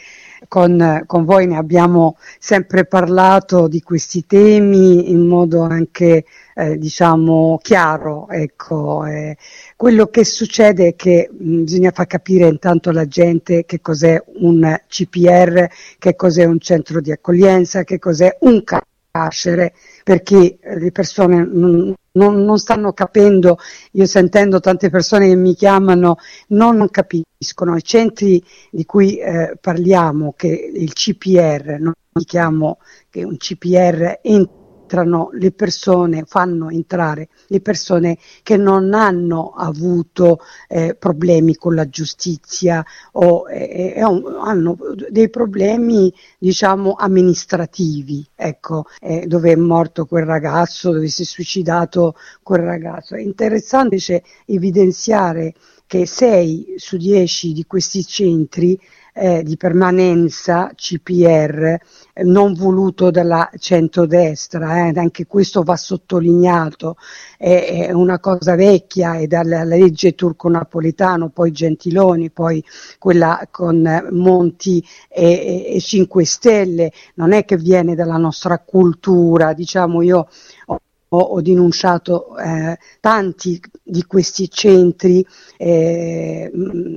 [0.48, 7.58] con, con, voi, ne abbiamo sempre parlato di questi temi in modo anche eh, diciamo
[7.60, 8.30] chiaro.
[8.30, 9.36] Ecco, eh,
[9.76, 14.80] quello che succede è che mh, bisogna far capire intanto alla gente che cos'è un
[14.88, 19.74] CPR, che cos'è un centro di accoglienza, che cos'è un carcere,
[20.04, 23.58] perché le persone non, non, non, stanno capendo,
[23.92, 26.18] io sentendo tante persone che mi chiamano,
[26.50, 27.76] non, capiscono.
[27.76, 31.94] I centri di cui eh, parliamo, che il CPR, non
[32.26, 39.54] chiamo che un CPR entra entrano le persone, fanno entrare le persone che non hanno
[39.56, 44.78] avuto eh, problemi con la giustizia o eh, eh hanno
[45.10, 52.16] dei problemi diciamo amministrativi, ecco, eh, dove è morto quel ragazzo, dove si è suicidato
[52.44, 53.16] quel ragazzo.
[53.16, 55.54] È interessante invece evidenziare
[55.86, 58.80] che 6 su 10 di questi centri
[59.14, 61.78] eh, di permanenza CPR
[62.14, 66.98] eh, non voluto dalla centrodestra, eh, anche questo va sottolineato,
[67.38, 72.64] è, è una cosa vecchia, è dalla legge turco-napoletano, poi Gentiloni, poi
[72.98, 79.54] quella con Monti e, e, e 5 Stelle, non è che viene dalla nostra cultura,
[79.54, 80.28] diciamo io
[80.66, 80.80] ho
[81.14, 85.26] ho, ho denunciato eh, tanti di questi centri
[85.58, 86.52] eh,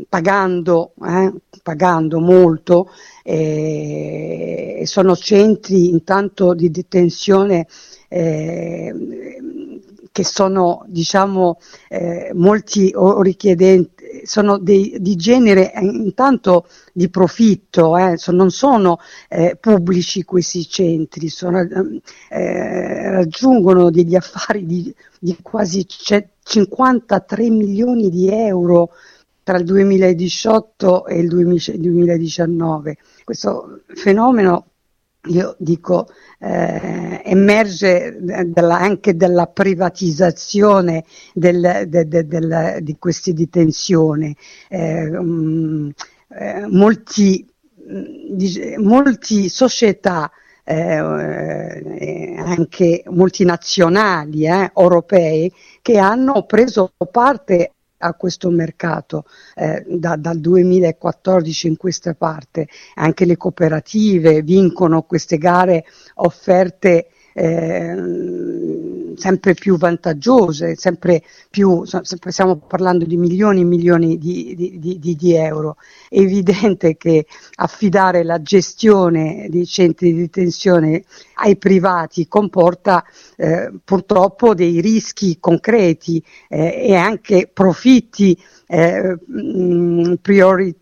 [0.08, 2.90] pagando, eh, pagando molto,
[3.22, 7.66] eh, sono centri intanto di detenzione
[8.08, 8.94] eh,
[10.16, 11.58] che sono diciamo
[11.90, 18.98] eh, molti richiedenti sono dei, di genere eh, intanto di profitto eh, so, non sono
[19.28, 21.60] eh, pubblici questi centri sono,
[22.30, 28.92] eh, raggiungono degli affari di, di quasi 53 milioni di euro
[29.42, 34.68] tra il 2018 e il 2019 questo fenomeno
[35.26, 36.08] io dico,
[36.38, 44.34] eh, emerge della, anche dalla privatizzazione del, de, de, de, di queste detenzioni.
[44.68, 45.92] Eh, um,
[46.28, 50.30] eh, molti, di, molti società
[50.64, 60.16] eh, eh, anche multinazionali eh, europee che hanno preso parte a questo mercato eh, da,
[60.16, 62.68] dal 2014 in questa parte.
[62.94, 67.94] Anche le cooperative vincono queste gare offerte eh,
[69.16, 75.34] sempre più vantaggiose, sempre più, stiamo parlando di milioni e milioni di, di, di, di,
[75.34, 75.76] euro.
[76.08, 77.26] È evidente che
[77.56, 83.04] affidare la gestione dei centri di detenzione ai privati comporta
[83.36, 90.74] eh, purtroppo dei rischi concreti eh, e anche profitti eh, mh, priori,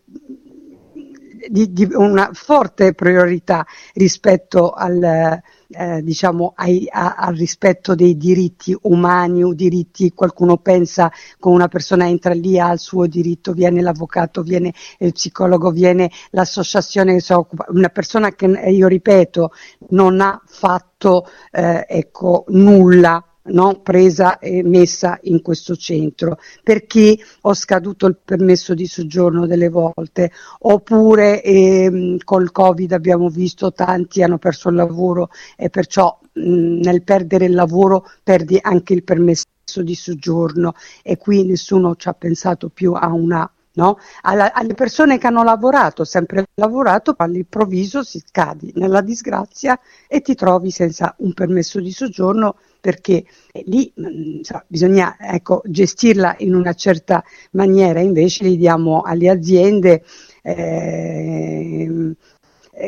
[1.49, 8.75] di, di, una forte priorità rispetto al, eh, diciamo, ai, a, al rispetto dei diritti
[8.83, 13.81] umani o diritti, qualcuno pensa che una persona entra lì ha il suo diritto, viene
[13.81, 19.51] l'avvocato, viene il psicologo, viene l'associazione che si occupa, una persona che io ripeto
[19.89, 27.53] non ha fatto eh, ecco, nulla no, presa e messa in questo centro perché ho
[27.53, 34.37] scaduto il permesso di soggiorno delle volte oppure ehm, col covid abbiamo visto tanti hanno
[34.37, 39.45] perso il lavoro e perciò mh, nel perdere il lavoro perdi anche il permesso
[39.81, 43.97] di soggiorno e qui nessuno ci ha pensato più a una No?
[44.21, 50.33] Alla, alle persone che hanno lavorato, sempre lavorato, all'improvviso si scadi nella disgrazia e ti
[50.33, 53.25] trovi senza un permesso di soggiorno perché
[53.65, 60.03] lì insomma, bisogna ecco, gestirla in una certa maniera, invece li diamo alle aziende
[60.43, 62.15] eh,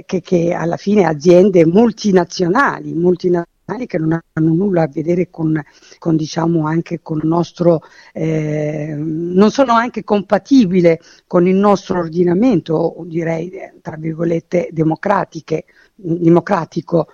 [0.06, 5.62] che, che, alla fine aziende multinazionali, multinazionali che non hanno nulla a vedere con,
[6.00, 7.82] con diciamo anche con il nostro
[8.14, 13.52] eh, non sono anche compatibili con il nostro ordinamento direi
[13.82, 17.08] tra virgolette democratico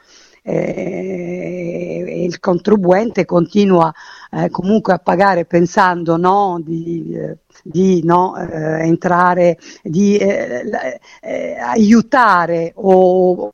[0.43, 3.91] eh, il contribuente continua
[4.29, 7.17] eh, comunque a pagare pensando no, di,
[7.63, 13.51] di no, eh, entrare, di eh, eh, aiutare o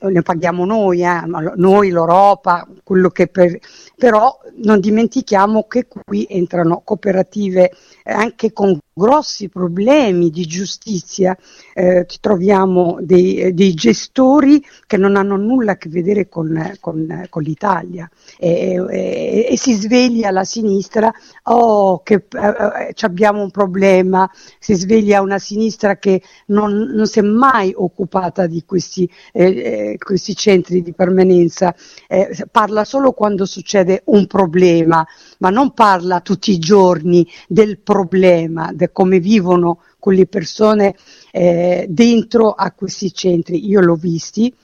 [0.00, 1.22] ne paghiamo noi, eh,
[1.56, 3.58] noi l'Europa, quello che per,
[3.96, 7.72] però non dimentichiamo che qui entrano cooperative
[8.04, 11.36] anche con grossi problemi di giustizia,
[11.74, 17.42] eh, troviamo dei, dei, gestori che non hanno nulla a che vedere con, con, con
[17.42, 18.08] l'Italia.
[18.38, 25.20] E, e, e, si sveglia la sinistra, oh che eh, abbiamo un problema, si sveglia
[25.20, 30.94] una sinistra che non, non si è mai occupata di questi, eh, questi centri di
[30.94, 31.74] permanenza,
[32.08, 35.06] eh, parla solo quando succede un problema,
[35.38, 40.94] ma non parla tutti i giorni del problema, di come vivono quelle persone
[41.32, 43.66] eh, dentro a questi centri.
[43.66, 44.54] Io l'ho visti,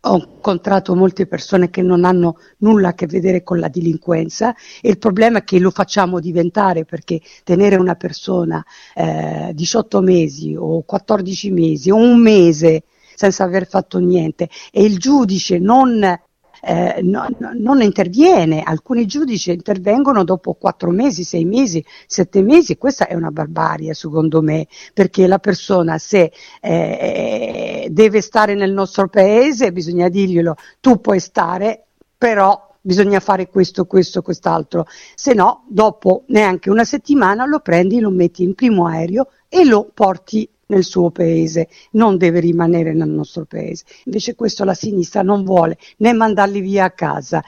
[0.00, 4.90] ho incontrato molte persone che non hanno nulla a che vedere con la delinquenza e
[4.90, 8.64] il problema è che lo facciamo diventare perché tenere una persona
[8.94, 14.98] eh, 18 mesi o 14 mesi o un mese senza aver fatto niente e il
[14.98, 16.18] giudice non
[16.62, 22.76] eh, no, no, non interviene, alcuni giudici intervengono dopo quattro mesi, sei mesi, sette mesi,
[22.76, 29.08] questa è una barbarie secondo me, perché la persona se eh, deve stare nel nostro
[29.08, 31.86] paese bisogna dirglielo, tu puoi stare,
[32.16, 38.10] però bisogna fare questo, questo, quest'altro, se no dopo neanche una settimana lo prendi, lo
[38.10, 43.44] metti in primo aereo e lo porti nel suo paese, non deve rimanere nel nostro
[43.44, 43.84] paese.
[44.04, 47.42] Invece questo la sinistra non vuole né mandarli via a casa,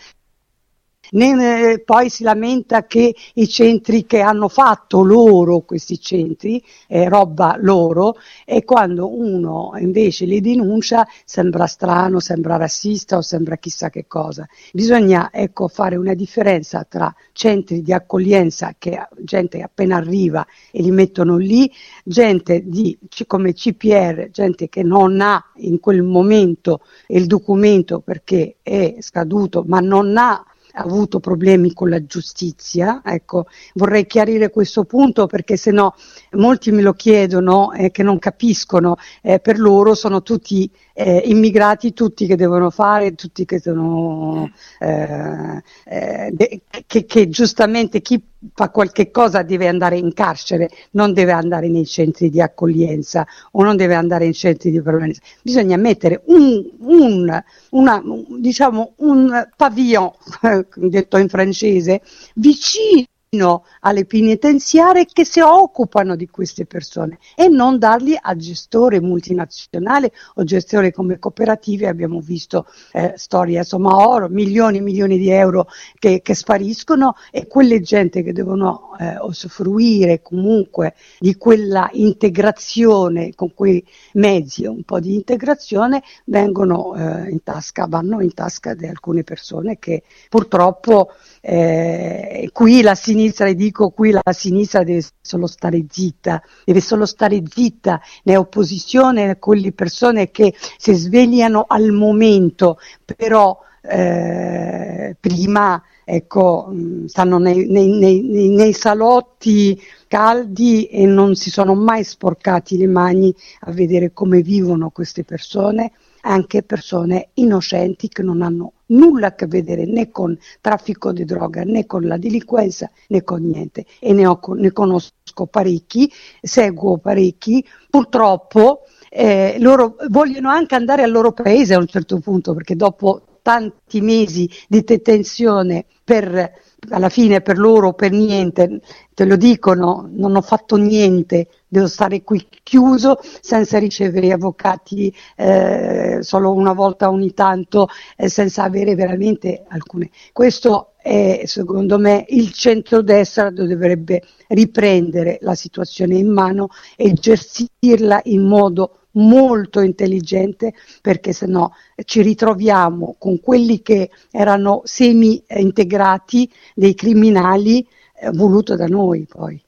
[1.11, 7.09] né, eh, poi si lamenta che i centri che hanno fatto loro, questi centri, è
[7.09, 13.91] roba loro, e quando uno invece li denuncia sembra strano, sembra razzista o sembra chissà
[13.91, 14.47] che cosa.
[14.73, 20.91] Bisogna ecco, fare una differenza tra centri di accoglienza che gente appena arriva e li
[20.91, 21.71] mettono lì,
[22.05, 28.97] gente di, come CPR, gente che non ha in quel momento il documento perché è
[29.01, 30.45] scaduto, ma non ha
[30.75, 33.03] avuto problemi con la giustizia.
[33.05, 35.95] Ecco, vorrei chiarire questo punto perché se no
[36.33, 41.95] molti me lo chiedono eh, che non capiscono, eh, per loro sono tutti eh, immigrati,
[41.95, 48.23] tutti che devono fare, tutti che sono eh, eh, che, che giustamente chi
[48.53, 53.63] fa qualche cosa deve andare in carcere, non deve andare nei centri di accoglienza o
[53.63, 55.23] non deve andare in centri di permanenza.
[55.43, 58.03] Bisogna mettere un, un, una,
[58.39, 60.11] diciamo, un pavillon,
[60.77, 62.03] detto in francese,
[62.35, 70.11] vicino alle penitenziarie che si occupano di queste persone e non darli a gestore multinazionale
[70.35, 71.87] o gestore come cooperative.
[71.87, 77.47] Abbiamo visto eh, storie, insomma, oro, milioni e milioni di euro che, che, spariscono e
[77.47, 84.99] quelle gente che devono eh, usufruire comunque di quella integrazione con quei mezzi, un po'
[84.99, 92.51] di integrazione, vengono eh, in tasca, vanno in tasca di alcune persone che purtroppo eh,
[92.53, 97.43] qui la sinistra, e dico qui la sinistra deve solo stare zitta, deve solo stare
[97.47, 106.73] zitta, ne opposizione a quelle persone che si svegliano al momento, però eh, prima ecco,
[107.07, 113.35] stanno nei, nei, nei, nei, salotti caldi e non si sono mai sporcati le mani
[113.61, 115.93] a vedere come vivono queste persone
[116.23, 121.63] anche persone innocenti che non hanno nulla a che vedere né con traffico di droga
[121.63, 123.87] né con la delinquenza né con niente.
[123.99, 126.11] E ne, ho, ne conosco parecchi,
[126.41, 132.55] seguo parecchi, purtroppo eh, loro vogliono anche andare al loro paese a un certo punto
[132.55, 136.53] perché dopo tanti mesi di detenzione per
[136.89, 138.81] alla fine per loro per niente,
[139.15, 146.19] te lo dicono, non ho fatto niente, devo stare qui chiuso senza ricevere avvocati eh,
[146.21, 150.11] solo una volta ogni tanto, eh, senza avere veramente alcune.
[150.33, 158.47] Questo è secondo me il centrodestra dovrebbe riprendere la situazione in mano e gestirla in
[158.47, 166.95] modo molto intelligente perché se no ci ritroviamo con quelli che erano semi integrati dei
[166.95, 169.63] criminali eh, voluto da noi poi.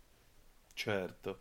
[0.74, 1.38] Certo.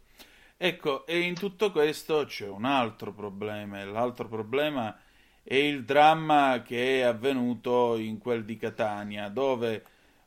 [0.58, 4.96] Ecco, e in tutto questo c'è un altro problema, l'altro problema
[5.44, 9.84] è il dramma che è avvenuto in quel di Catania, dove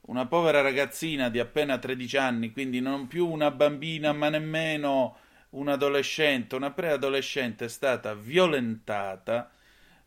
[0.07, 5.17] una povera ragazzina di appena 13 anni, quindi non più una bambina, ma nemmeno
[5.55, 9.51] un adolescente, una preadolescente è stata violentata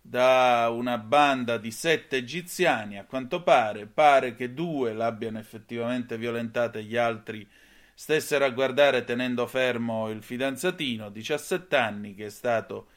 [0.02, 6.80] da una banda di sette egiziani, a quanto pare, pare che due l'abbiano effettivamente violentata
[6.80, 7.48] e gli altri
[7.94, 12.90] stessero a guardare tenendo fermo il fidanzatino, 17 anni, che è stato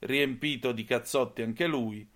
[0.00, 2.06] riempito di cazzotti anche lui.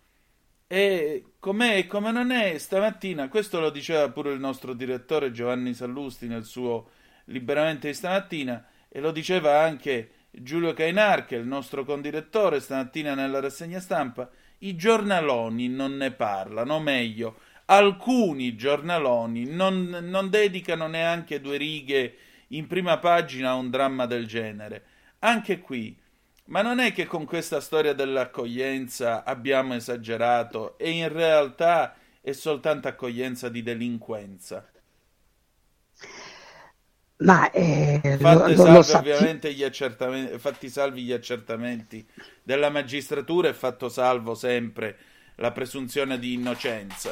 [0.67, 5.75] E com'è e come non è, stamattina, questo lo diceva pure il nostro direttore Giovanni
[5.75, 6.91] Sallusti nel suo
[7.27, 13.15] Liberamente di stamattina, e lo diceva anche Giulio Cainar, che è il nostro condirettore, stamattina
[13.15, 14.29] nella rassegna stampa,
[14.59, 22.17] i giornaloni non ne parlano, o meglio, alcuni giornaloni non, non dedicano neanche due righe
[22.49, 24.85] in prima pagina a un dramma del genere.
[25.21, 25.99] Anche qui,
[26.47, 32.89] ma non è che con questa storia dell'accoglienza abbiamo esagerato e in realtà è soltanto
[32.89, 34.67] accoglienza di delinquenza.
[37.19, 42.05] Ma eh, fatti, lo, lo ovviamente gli accertamenti, fatti salvi gli accertamenti
[42.43, 44.97] della magistratura e fatto salvo sempre
[45.37, 47.11] la presunzione di innocenza.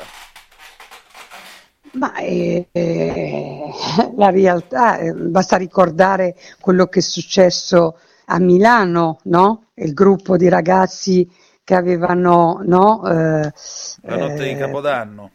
[1.92, 3.70] Ma eh, eh,
[4.16, 9.66] la realtà, eh, basta ricordare quello che è successo a Milano, no?
[9.74, 11.28] Il gruppo di ragazzi
[11.64, 13.52] che avevano no, eh,
[14.02, 15.30] la notte di eh, Capodanno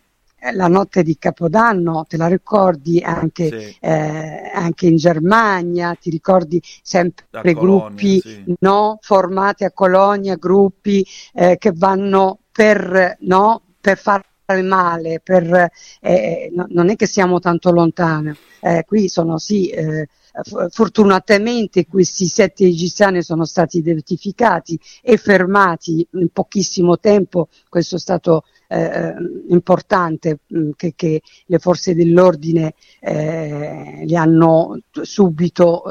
[0.53, 3.77] la notte di Capodanno, te la ricordi anche, sì.
[3.79, 8.55] eh, anche in Germania, ti ricordi sempre da gruppi Colonia, sì.
[8.59, 15.69] no, formati a Colonia, gruppi eh, che vanno per, no, per fare male, per,
[16.01, 20.07] eh, no, non è che siamo tanto lontani, eh, qui sono sì eh,
[20.69, 28.43] fortunatamente questi sette egiziani sono stati identificati e fermati in pochissimo tempo, questo è stato
[28.67, 29.13] eh,
[29.49, 35.83] importante mh, mm, che, che, le forze dell'ordine eh, li hanno subito,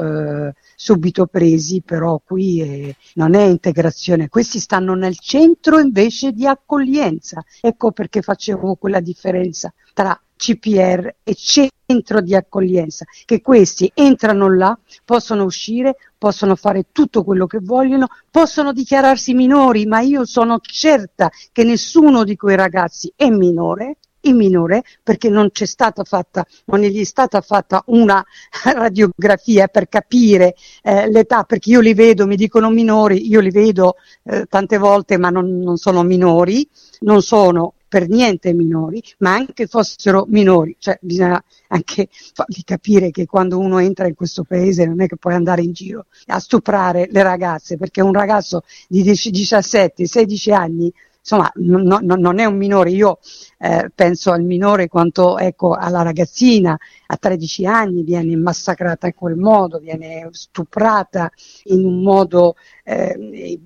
[0.47, 6.45] eh, subito presi, però qui eh, non è integrazione, questi stanno nel centro invece di
[6.45, 14.53] accoglienza, ecco perché facevo quella differenza tra CPR e centro di accoglienza, che questi entrano
[14.53, 20.59] là, possono uscire, possono fare tutto quello che vogliono, possono dichiararsi minori, ma io sono
[20.61, 26.45] certa che nessuno di quei ragazzi è minore il minore perché non c'è stata fatta,
[26.65, 28.23] non gli è stata fatta una
[28.73, 33.95] radiografia per capire eh, l'età, perché io li vedo, mi dicono minori, io li vedo
[34.23, 36.67] eh, tante volte ma non, non sono minori,
[37.01, 43.25] non sono per niente minori, ma anche fossero minori, cioè bisogna anche fargli capire che
[43.25, 47.07] quando uno entra in questo paese non è che puoi andare in giro a stuprare
[47.09, 50.91] le ragazze, perché un ragazzo di 17, 16 anni
[51.25, 53.17] insomma no, no, non è un minore, io
[53.57, 56.77] eh, penso al minore quanto ecco, alla ragazzina.
[57.07, 61.31] A 13 anni viene massacrata in quel modo, viene stuprata
[61.65, 63.59] in un modo, eh,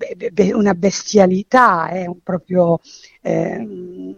[0.54, 2.80] una bestialità, è un proprio,
[3.20, 4.14] eh,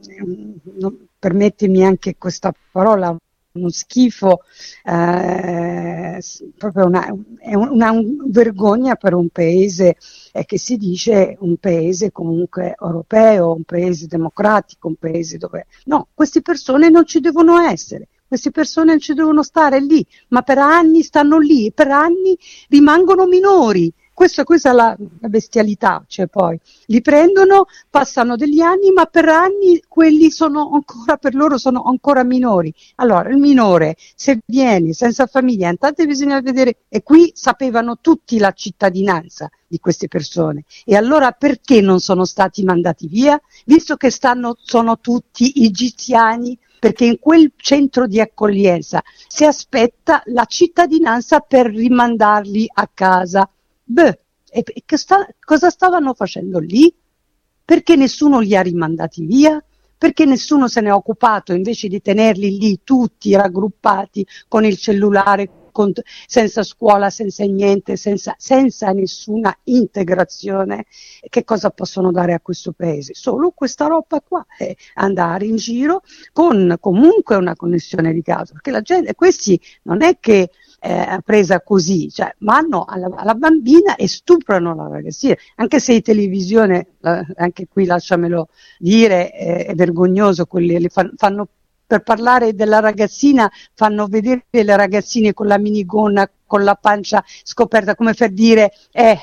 [1.19, 3.17] permettimi anche questa parola,
[3.55, 4.41] uno schifo,
[4.85, 6.23] eh,
[6.57, 7.07] proprio una,
[7.45, 9.97] una, una, vergogna per un paese
[10.33, 15.67] eh, che si dice un paese comunque europeo, un paese democratico, un paese dove...
[15.85, 18.09] No, queste persone non ci devono essere.
[18.27, 22.35] Queste persone non ci devono stare lì, ma per anni stanno lì per anni
[22.71, 28.91] rimangono minori questa, questa è la, la, bestialità, cioè poi li prendono, passano degli anni,
[28.93, 32.73] ma per anni quelli sono ancora, per loro sono ancora minori.
[32.97, 38.53] Allora, il minore, se viene senza famiglia, intanto bisogna vedere, e qui sapevano tutti la
[38.53, 40.65] cittadinanza di queste persone.
[40.85, 43.41] E allora perché non sono stati mandati via?
[43.65, 50.47] Visto che stanno, sono tutti egiziani, perché in quel centro di accoglienza si aspetta la
[50.47, 53.49] cittadinanza per rimandarli a casa.
[53.93, 54.19] Beh,
[54.51, 56.95] e, e sta, cosa stavano facendo lì?
[57.63, 59.63] Perché nessuno li ha rimandati via?
[59.99, 65.69] Perché nessuno se ne è occupato invece di tenerli lì tutti raggruppati con il cellulare,
[65.73, 65.93] con,
[66.27, 70.87] senza scuola, senza niente, senza, senza nessuna integrazione?
[71.29, 73.13] Che cosa possono dare a questo paese?
[73.15, 78.71] Solo questa roba qua, eh, andare in giro con comunque una connessione di casa, perché
[78.71, 80.51] la gente, questi non è che
[80.85, 86.03] eh, presa così, cioè vanno alla, alla, bambina e stuprano la ragazzina, anche se in
[86.03, 91.47] televisione, eh, anche qui lasciamelo dire, eh, è vergognoso, quelli li fan, fanno
[91.87, 97.95] per parlare della ragazzina fanno vedere le ragazzine con la minigonna, con la pancia scoperta,
[97.95, 99.19] come per dire, eh,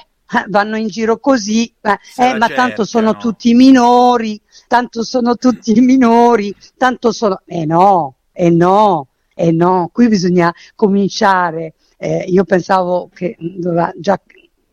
[0.47, 7.11] vanno in giro così, eh, ma tanto sono tutti minori, tanto sono tutti minori, tanto
[7.11, 7.41] sono...
[7.45, 9.07] Eh no, eh no,
[9.41, 14.19] eh no, qui bisogna cominciare, eh, io pensavo che doveva già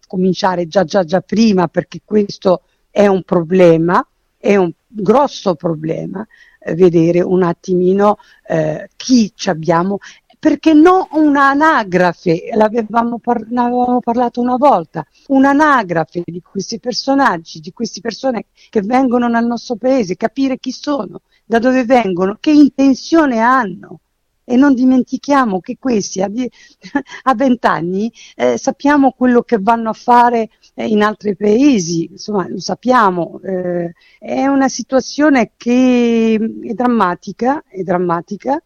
[0.09, 4.05] cominciare già già già prima perché questo è un problema,
[4.37, 6.27] è un grosso problema,
[6.59, 8.17] eh, vedere un attimino
[8.49, 9.99] eh, chi ci abbiamo
[10.37, 17.73] perché no un'anagrafe, l'avevamo par- ne avevamo parlato una volta, un'anagrafe di questi personaggi, di
[17.73, 23.39] queste persone che vengono nel nostro paese, capire chi sono, da dove vengono, che intenzione
[23.39, 24.01] hanno
[24.49, 30.87] e non dimentichiamo che questi a vent'anni eh, sappiamo quello che vanno a fare eh,
[30.87, 38.63] in altri paesi, insomma lo sappiamo, eh, è una situazione che è drammatica, è drammatica,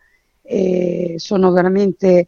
[1.17, 2.27] sono veramente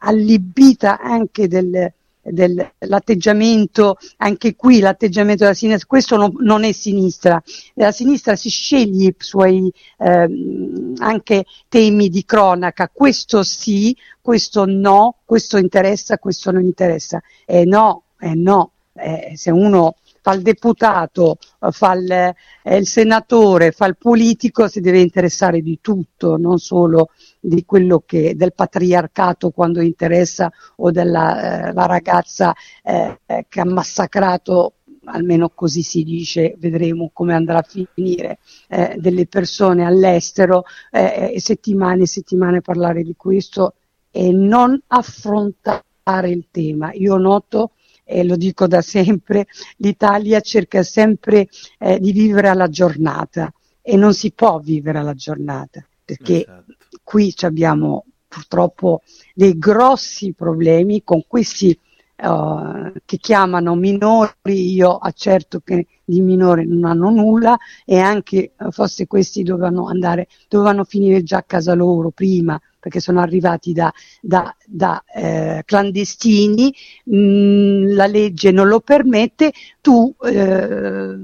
[0.00, 1.92] allibita anche del,
[2.22, 7.42] dell'atteggiamento, anche qui l'atteggiamento della sinistra, questo no, non è sinistra,
[7.74, 15.16] la sinistra si sceglie i suoi eh, anche temi di cronaca, questo sì, questo no,
[15.24, 21.38] questo interessa, questo non interessa, eh no, eh no, eh, se uno fa il deputato,
[21.70, 27.10] fa il, eh, il, senatore, fa il politico, si deve interessare di tutto, non solo
[27.44, 33.18] di quello che del patriarcato quando interessa o della eh, ragazza eh,
[33.48, 34.74] che ha massacrato
[35.06, 38.38] almeno così si dice, vedremo come andrà a finire,
[38.68, 40.62] eh, delle persone all'estero
[40.92, 43.74] eh, settimane e settimane parlare di questo
[44.12, 46.92] e non affrontare il tema.
[46.92, 47.72] Io noto
[48.04, 49.46] e lo dico da sempre,
[49.78, 51.48] l'Italia cerca sempre
[51.80, 56.74] eh, di vivere alla giornata e non si può vivere alla giornata perché esatto.
[57.12, 59.02] Qui abbiamo purtroppo
[59.34, 61.78] dei grossi problemi con questi
[62.16, 64.32] uh, che chiamano minori,
[64.72, 70.26] io accerto che di minori non hanno nulla e anche uh, forse questi dovevano andare,
[70.48, 76.74] dovevano finire già a casa loro prima perché sono arrivati da, da, da eh, clandestini,
[77.04, 81.14] mh, mm, la legge non lo permette, tu eh,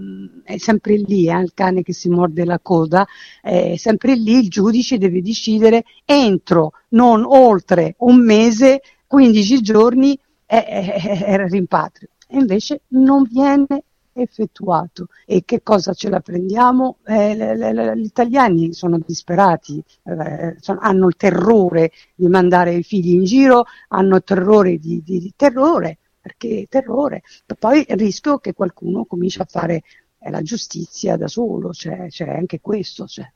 [0.44, 3.04] è sempre lì, eh, il cane che si morde la coda,
[3.42, 10.64] è sempre lì, il giudice deve decidere entro, non oltre un mese, 15 giorni, è,
[10.64, 12.10] è, è rimpatrio.
[12.28, 13.82] E invece non viene
[14.22, 15.08] effettuato.
[15.26, 16.98] E che cosa ce la prendiamo?
[17.04, 22.82] Eh, le, le, gli italiani sono disperati, eh, sono, hanno il terrore di mandare i
[22.82, 27.22] figli in giro, hanno terrore di, di, di terrore, perché terrore.
[27.58, 29.82] Poi il rischio che qualcuno cominci a fare
[30.18, 33.04] eh, la giustizia da solo, c'è, c'è anche questo.
[33.04, 33.30] C'è.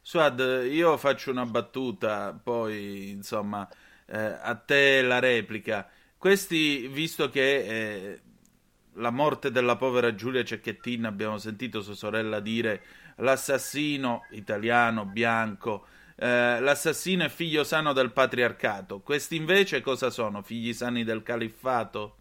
[0.00, 3.68] Suad, io faccio una battuta, poi insomma
[4.06, 5.86] eh, a te la replica.
[6.16, 8.20] Questi, visto che eh,
[8.98, 12.82] la morte della povera Giulia Cecchettin, abbiamo sentito sua sorella dire
[13.16, 15.86] l'assassino italiano, bianco,
[16.16, 19.00] eh, l'assassino è figlio sano del patriarcato.
[19.00, 20.42] Questi invece cosa sono?
[20.42, 22.17] Figli sani del califfato?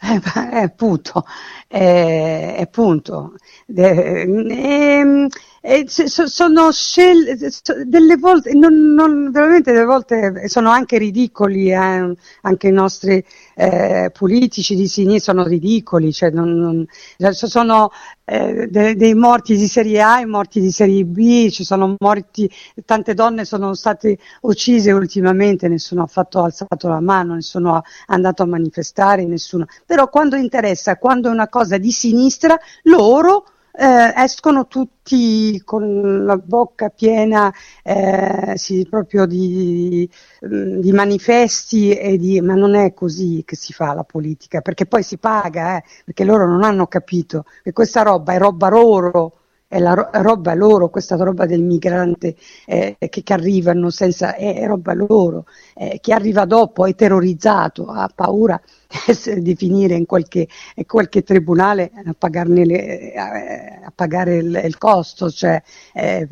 [0.00, 0.20] Eh,
[0.52, 1.24] eh, appunto,
[1.68, 3.34] eh, appunto.
[3.74, 5.28] Eh,
[5.64, 7.48] eh, sono scelte
[7.86, 13.24] delle volte, non, non, veramente delle volte sono anche ridicoli, eh, anche i nostri
[13.54, 16.84] eh, politici di sinistra sono ridicoli, cioè non,
[17.16, 17.92] cioè, sono
[18.24, 22.50] eh, dei, dei morti di serie A e morti di serie B, ci sono morti,
[22.84, 28.42] tante donne sono state uccise ultimamente, nessuno ha fatto, alzato la mano, nessuno è andato
[28.42, 29.66] a manifestare, nessuno.
[29.86, 36.36] Però quando interessa, quando è una cosa di sinistra, loro eh, escono tutti con la
[36.36, 37.52] bocca piena
[37.82, 40.08] eh, sì, proprio di,
[40.40, 45.02] di, manifesti e di ma non è così che si fa la politica perché poi
[45.02, 49.41] si paga eh, perché loro non hanno capito che questa roba è roba loro
[49.72, 54.56] è la ro- roba loro, questa roba del migrante eh, che, che, arrivano senza, è,
[54.56, 58.60] è roba loro, eh, chi arriva dopo è terrorizzato, ha paura
[59.38, 65.30] di finire in qualche, in qualche tribunale a, le, a, a pagare il, il, costo,
[65.30, 65.62] cioè,
[65.94, 66.28] eh,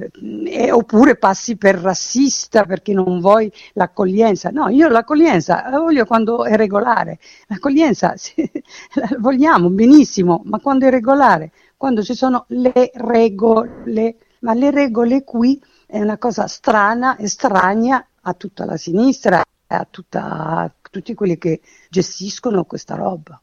[0.70, 4.50] oppure passi per rassista perché non vuoi l'accoglienza.
[4.50, 8.34] No, io l'accoglienza la voglio quando è regolare, l'accoglienza sì,
[9.00, 15.24] la vogliamo benissimo, ma quando è regolare quando ci sono le regole, ma le regole
[15.24, 20.22] qui è una cosa strana, estranea a tutta la sinistra, a, tutta,
[20.58, 23.40] a tutti quelli che gestiscono questa roba.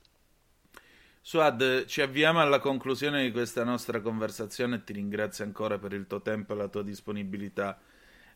[1.20, 6.06] Suad, ci avviamo alla conclusione di questa nostra conversazione e ti ringrazio ancora per il
[6.06, 7.80] tuo tempo e la tua disponibilità.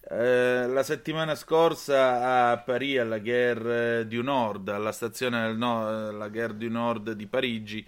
[0.09, 6.27] Eh, la settimana scorsa a Parigi, alla Gare du Nord, alla stazione del no- la
[6.29, 7.87] Gare du Nord di Parigi,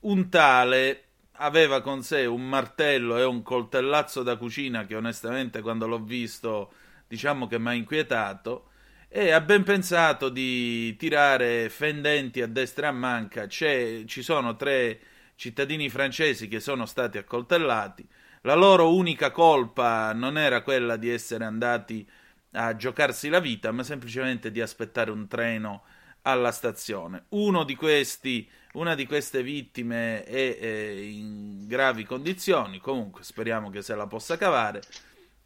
[0.00, 1.04] un tale
[1.42, 6.72] aveva con sé un martello e un coltellazzo da cucina che onestamente quando l'ho visto
[7.08, 8.68] diciamo che mi ha inquietato
[9.08, 13.46] e ha ben pensato di tirare fendenti a destra e a manca.
[13.46, 15.00] C'è, ci sono tre
[15.34, 18.06] cittadini francesi che sono stati accoltellati.
[18.42, 22.08] La loro unica colpa non era quella di essere andati
[22.52, 25.82] a giocarsi la vita, ma semplicemente di aspettare un treno
[26.22, 27.24] alla stazione.
[27.30, 33.82] Uno di questi una di queste vittime è, è in gravi condizioni, comunque speriamo che
[33.82, 34.82] se la possa cavare.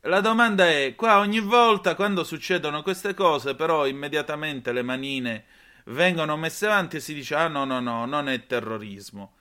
[0.02, 5.44] La domanda è, qua ogni volta quando succedono queste cose, però immediatamente le manine
[5.86, 9.36] vengono messe avanti e si dice, ah no, no, no, non è terrorismo.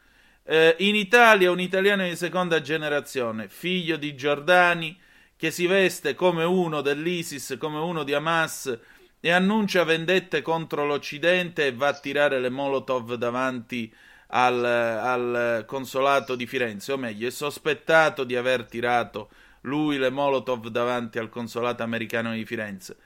[0.46, 4.98] Eh, in Italia un italiano di seconda generazione, figlio di Giordani,
[5.36, 8.78] che si veste come uno dell'ISIS, come uno di Hamas,
[9.26, 13.90] e annuncia vendette contro l'Occidente e va a tirare le Molotov davanti
[14.28, 19.30] al, al, consolato di Firenze, o meglio, è sospettato di aver tirato
[19.62, 22.98] lui le Molotov davanti al consolato americano di Firenze.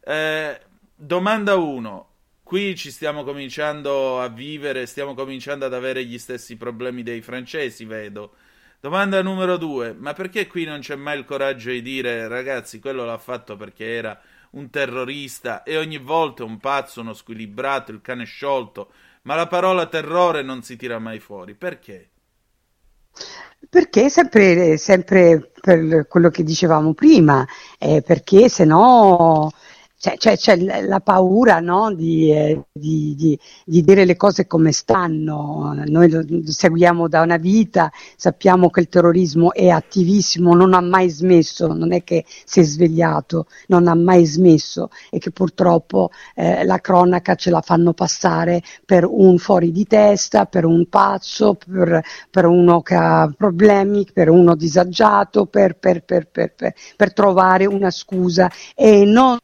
[0.00, 0.60] Eh,
[0.96, 2.08] domanda 1.
[2.42, 7.84] Qui ci stiamo cominciando a vivere, stiamo cominciando ad avere gli stessi problemi dei francesi,
[7.84, 8.34] vedo.
[8.80, 9.92] Domanda numero 2.
[9.92, 13.94] Ma perché qui non c'è mai il coraggio di dire, ragazzi, quello l'ha fatto perché
[13.94, 14.20] era
[14.50, 18.90] un terrorista e ogni volta un pazzo, uno squilibrato, il cane sciolto,
[19.22, 21.54] ma la parola terrore non si tira mai fuori.
[21.54, 22.08] Perché?
[23.68, 27.46] Perché sempre, sempre per quello che dicevamo prima,
[27.78, 29.50] eh, perché se no
[30.00, 31.92] c'è, c'è, c'è la paura no?
[31.92, 35.74] di, eh, di, di, di, dire le cose come stanno.
[35.86, 41.10] Noi lo seguiamo da una vita, sappiamo che il terrorismo è attivissimo, non ha mai
[41.10, 46.64] smesso, non è che si è svegliato, non ha mai smesso e che purtroppo eh,
[46.64, 52.02] la cronaca ce la fanno passare per un fuori di testa, per un pazzo, per,
[52.30, 59.04] per uno che ha problemi, per uno disagiato, per, per, per trovare una scusa e
[59.04, 59.36] non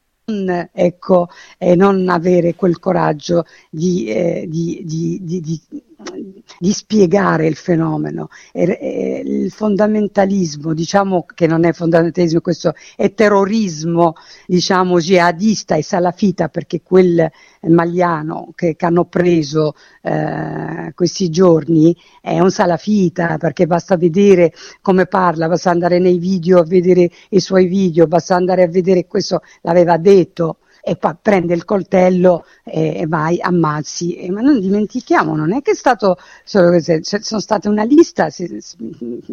[0.73, 5.85] ecco, eh, non avere quel coraggio di, eh, di, di, di
[6.73, 8.29] spiegare il fenomeno.
[8.53, 14.15] E, e, il fondamentalismo, diciamo che non è fondamentalismo, questo è terrorismo,
[14.47, 17.31] diciamo, jihadista e salafita, perché quel
[17.63, 25.07] Magliano che, che hanno preso eh, questi giorni è un salafita, perché basta vedere come
[25.07, 29.41] parla, basta andare nei video a vedere i suoi video, basta andare a vedere questo,
[29.63, 34.15] l'aveva detto e poi prende il coltello e, e vai, ammazzi.
[34.15, 38.31] E, ma non dimentichiamo, non è che è stato solo questo, sono state una lista,
[38.31, 38.61] si,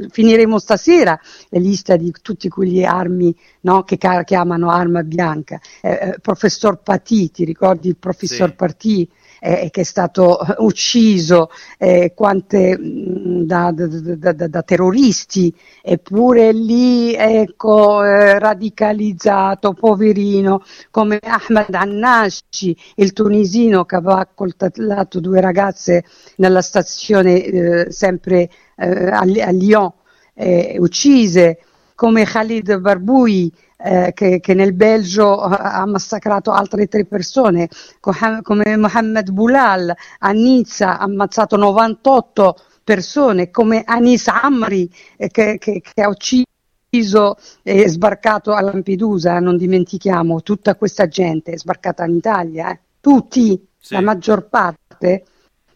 [0.09, 5.61] finiremo stasera le liste di tutti quegli armi no, che chiamano arma bianca.
[5.81, 8.55] Eh, eh, professor Pati, ti ricordi il professor sì.
[8.55, 9.09] Pati?
[9.43, 17.13] Eh, che è stato ucciso eh, quante, mm, da, da, da, da, terroristi, eppure lì
[17.13, 26.05] ecco, eh, radicalizzato, poverino, come Ahmed Annashi, il tunisino che aveva accoltellato due ragazze
[26.37, 29.91] nella stazione eh, sempre eh, a, a Lyon,
[30.35, 31.59] eh, uccise,
[32.03, 37.69] come Khalid Barboui, eh, che, che, nel Belgio ha massacrato altre tre persone,
[38.01, 45.79] come Mohamed Boulal a Nizza ha ammazzato 98 persone, come Anis Amri eh, che, che,
[45.81, 52.17] che ha ucciso e sbarcato a Lampedusa, non dimentichiamo, tutta questa gente è sbarcata in
[52.17, 52.79] Italia, eh?
[52.99, 53.93] tutti, sì.
[53.93, 55.23] la maggior parte,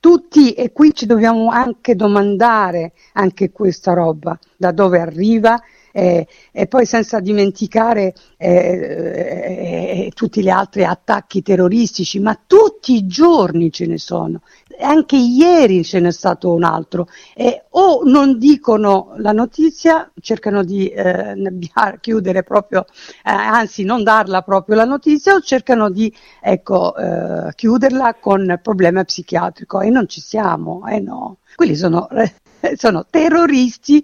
[0.02, 5.58] tutti e qui ci dobbiamo anche domandare anche questa roba, da dove arriva
[5.98, 13.08] eh, e poi senza dimenticare eh, eh, tutti gli altri attacchi terroristici, ma tutti i
[13.08, 14.42] giorni ce ne sono,
[14.80, 20.88] anche ieri ce n'è stato un altro, e o non dicono la notizia, cercano di
[20.88, 21.34] eh,
[22.00, 22.86] chiudere proprio,
[23.26, 29.04] eh, anzi non darla proprio la notizia, o cercano di ecco, eh, chiuderla con problema
[29.04, 29.82] psichiatrico.
[29.82, 31.38] E non ci siamo, eh no.
[31.56, 32.08] Quelli sono,
[32.76, 34.04] sono terroristi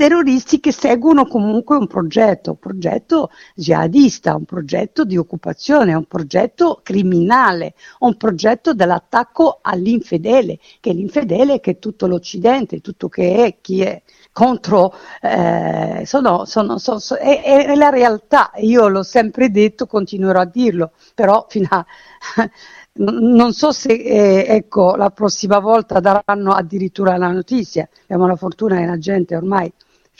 [0.00, 6.80] terroristi che seguono comunque un progetto, un progetto jihadista, un progetto di occupazione, un progetto
[6.82, 13.82] criminale, un progetto dell'attacco all'infedele, che l'infedele che è tutto l'Occidente, tutto che è, chi
[13.82, 14.00] è
[14.32, 20.46] contro, eh, sono, sono, sono, è, è, la realtà, io l'ho sempre detto, continuerò a
[20.46, 21.84] dirlo, però fino a...
[22.92, 28.78] non so se eh, ecco, la prossima volta daranno addirittura la notizia, abbiamo la fortuna
[28.78, 29.70] che la gente ormai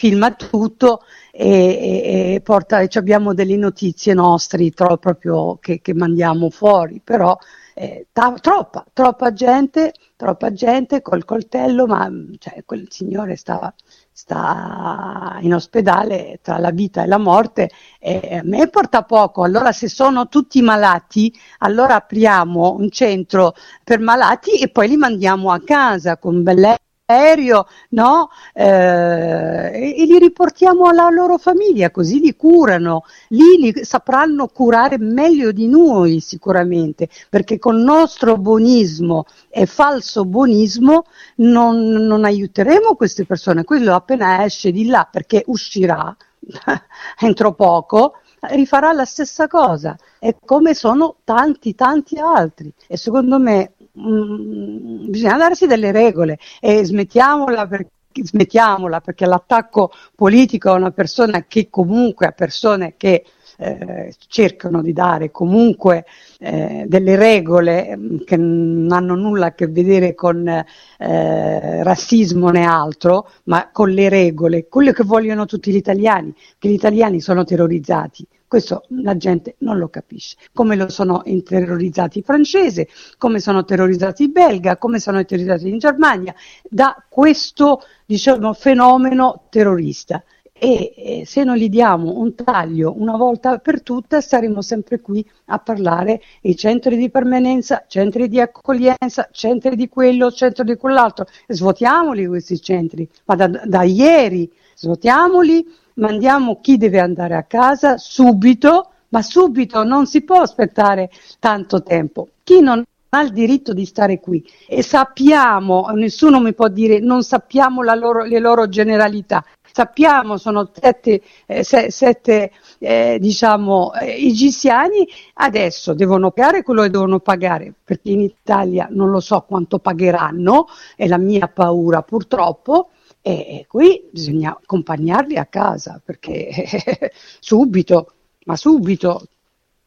[0.00, 7.02] filma tutto e, e, porta, abbiamo delle notizie nostre tro, proprio che, che, mandiamo fuori,
[7.04, 7.36] però
[7.74, 13.74] eh, ta, troppa, troppa gente, troppa gente col coltello, ma cioè, quel signore stava,
[14.10, 19.42] sta in ospedale tra la vita e la morte e a me porta poco.
[19.42, 23.52] Allora se sono tutti malati, allora apriamo un centro
[23.84, 28.30] per malati e poi li mandiamo a casa con bellezza aereo, no?
[28.52, 35.52] Eh, e, li riportiamo alla loro famiglia, così li curano, lì li sapranno curare meglio
[35.52, 41.04] di noi sicuramente, perché con il nostro buonismo e falso buonismo
[41.36, 46.14] non, non aiuteremo queste persone, quello appena esce di là, perché uscirà
[47.20, 52.72] entro poco, rifarà la stessa cosa, e come sono tanti tanti altri.
[52.86, 60.70] E secondo me mh, bisogna darsi delle regole e smettiamola perché smettiamola perché l'attacco politico
[60.70, 63.24] a una persona che comunque a persone che
[63.60, 66.06] eh, cercano di dare comunque
[66.38, 73.28] eh, delle regole che non hanno nulla a che vedere con eh, razzismo né altro,
[73.44, 78.26] ma con le regole, quello che vogliono tutti gli italiani, che gli italiani sono terrorizzati.
[78.50, 80.34] Questo la gente non lo capisce.
[80.52, 82.84] Come lo sono terrorizzati i francesi,
[83.16, 86.34] come sono terrorizzati i belga, come sono terrorizzati in Germania,
[86.68, 90.24] da questo diciamo, fenomeno terrorista.
[90.52, 95.24] E, e se non gli diamo un taglio una volta per tutte staremo sempre qui
[95.44, 101.26] a parlare i centri di permanenza, centri di accoglienza, centri di quello, centri di quell'altro.
[101.46, 105.64] Svuotiamoli questi centri, ma da, da ieri svuotiamoli
[105.94, 112.28] mandiamo chi deve andare a casa subito, ma subito non si può aspettare tanto tempo.
[112.42, 112.82] Chi non
[113.12, 114.44] ha il diritto di stare qui?
[114.68, 121.22] E sappiamo, nessuno mi può dire non sappiamo loro, le loro generalità, sappiamo sono sette,
[121.46, 128.10] eh, se, sette eh, diciamo, eh, egiziani, adesso devono pagare quello che devono pagare, perché
[128.10, 130.66] in Italia non lo so quanto pagheranno,
[130.96, 132.90] è la mia paura purtroppo,
[133.22, 138.14] e qui bisogna accompagnarli a casa perché subito,
[138.44, 139.26] ma subito,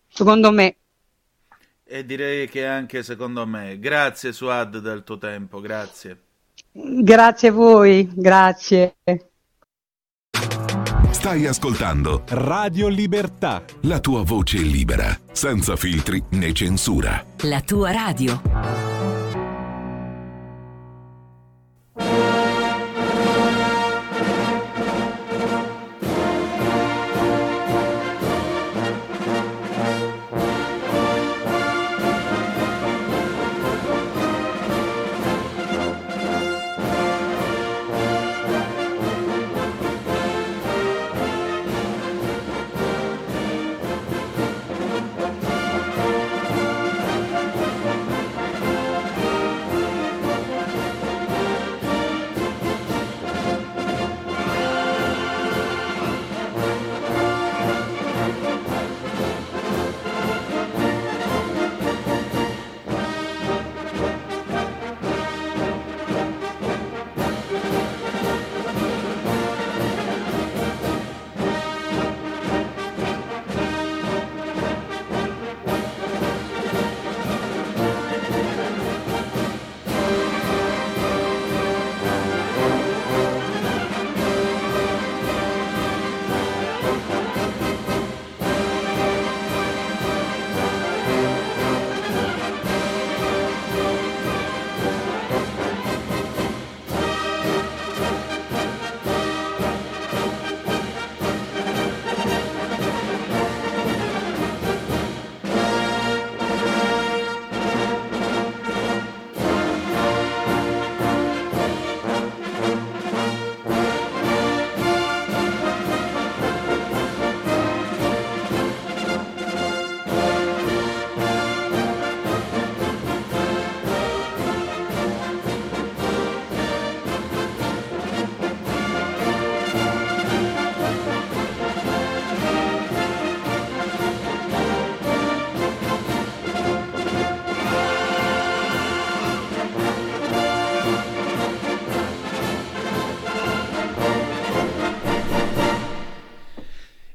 [0.08, 0.76] secondo me.
[1.84, 3.78] E direi che anche secondo me.
[3.80, 6.22] Grazie Suad del tuo tempo, grazie.
[6.72, 8.96] Grazie a voi, grazie.
[11.12, 13.64] Stai ascoltando Radio Libertà.
[13.82, 17.24] la tua voce libera, senza filtri né censura.
[17.44, 18.42] La tua radio.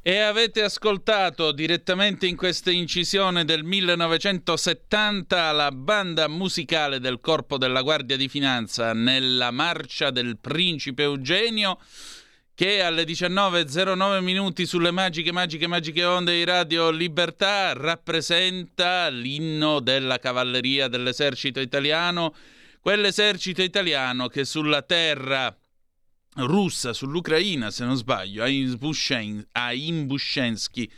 [0.09, 7.83] E avete ascoltato direttamente in questa incisione del 1970 la banda musicale del Corpo della
[7.83, 11.79] Guardia di Finanza nella marcia del Principe Eugenio
[12.55, 20.19] che alle 19.09 minuti sulle magiche, magiche, magiche onde di Radio Libertà rappresenta l'inno della
[20.19, 22.35] cavalleria dell'esercito italiano,
[22.81, 25.55] quell'esercito italiano che sulla terra
[26.39, 30.91] russa sull'Ucraina, se non sbaglio, a Imbushensky,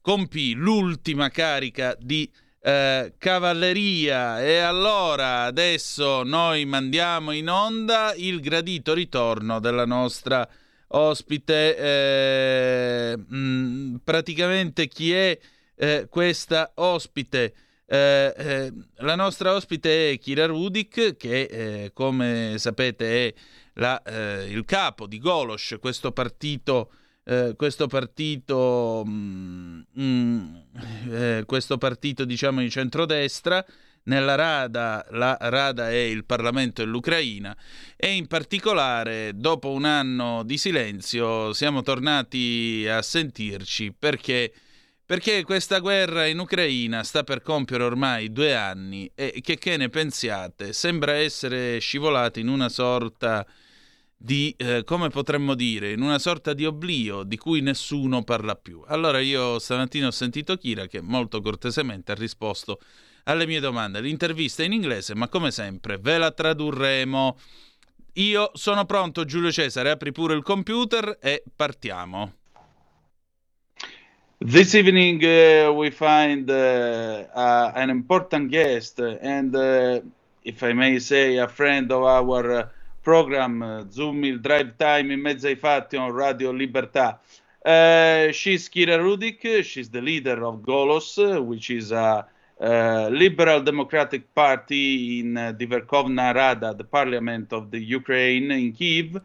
[0.00, 2.30] compì l'ultima carica di
[2.60, 10.48] eh, cavalleria e allora adesso noi mandiamo in onda il gradito ritorno della nostra
[10.88, 11.76] ospite.
[11.76, 15.38] Eh, mh, mm, praticamente chi è
[15.76, 17.54] eh, questa ospite?
[17.86, 23.34] Eh, eh, la nostra ospite è Kira Rudik, che eh, come sapete è
[23.78, 26.90] la, eh, il capo di Golos, questo partito,
[27.24, 30.54] eh, questo partito, mm, mm,
[31.10, 33.64] eh, questo partito diciamo di centrodestra,
[34.04, 37.54] nella Rada, la Rada è il Parlamento dell'Ucraina
[37.94, 44.50] e in particolare dopo un anno di silenzio siamo tornati a sentirci perché
[45.04, 49.88] perché questa guerra in Ucraina sta per compiere ormai due anni e che, che ne
[49.88, 50.74] pensiate?
[50.74, 53.46] Sembra essere scivolata in una sorta
[54.20, 58.82] di, eh, come potremmo dire, in una sorta di oblio di cui nessuno parla più.
[58.86, 62.80] Allora io stamattina ho sentito Kira che molto cortesemente ha risposto
[63.24, 64.00] alle mie domande.
[64.00, 67.38] L'intervista è in inglese, ma come sempre ve la tradurremo.
[68.14, 72.32] Io sono pronto, Giulio Cesare, apri pure il computer e partiamo.
[74.38, 80.00] This evening uh, we find uh, uh, an important guest and, uh,
[80.42, 82.70] if I may say, a friend of our
[83.08, 87.18] program uh, Zoom il drive time in mezzo ai fatti on Radio Libertà.
[87.64, 92.26] Uh, she's Kira Rudik, she's the leader of Golos, which is a,
[92.60, 98.72] a liberal democratic party in uh, the Verkhovna Rada, the parliament of the Ukraine in
[98.72, 99.18] Kiev.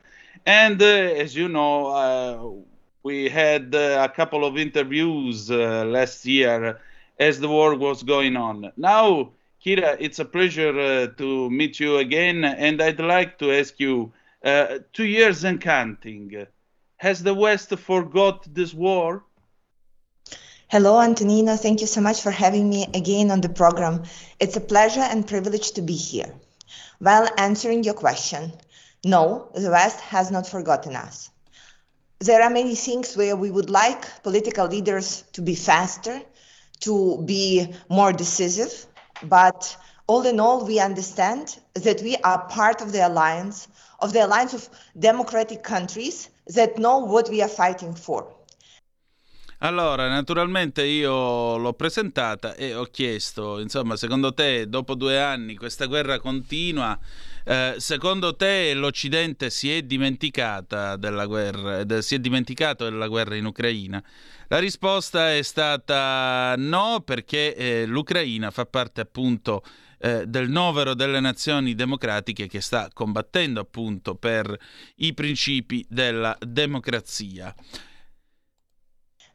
[0.46, 2.40] And uh, as you know, uh,
[3.04, 6.80] we had uh, a couple of interviews last year
[7.20, 8.72] as the war was going on.
[8.78, 13.80] Now, Kira, it's a pleasure uh, to meet you again, and I'd like to ask
[13.80, 14.11] you
[14.43, 16.47] uh, two years and counting.
[16.97, 19.24] Has the West forgot this war?
[20.68, 21.55] Hello, Antonino.
[21.55, 24.03] Thank you so much for having me again on the program.
[24.39, 26.34] It's a pleasure and privilege to be here.
[26.99, 28.51] while answering your question.
[29.03, 31.30] No, the West has not forgotten us.
[32.20, 36.22] There are many things where we would like political leaders to be faster,
[36.82, 38.88] to be more decisive,
[39.30, 43.67] but all in all, we understand that we are part of the alliance,
[43.99, 44.69] of the alliance of
[44.99, 48.28] democratic countries that know what we are fighting for.
[49.59, 55.86] Allora, naturalmente io l'ho presentata e ho chiesto, insomma, secondo te dopo due anni questa
[55.86, 56.99] guerra continua,
[57.46, 59.82] eh, secondo te l'Occidente si è
[60.98, 64.04] della guerra, de, si è dimenticato della guerra in Ucraina?
[64.48, 69.64] La risposta è stata no, perché eh, l'Ucraina fa parte appunto
[70.00, 74.58] eh, del novero delle nazioni democratiche che sta combattendo appunto per
[74.98, 77.56] i principi della democrazia.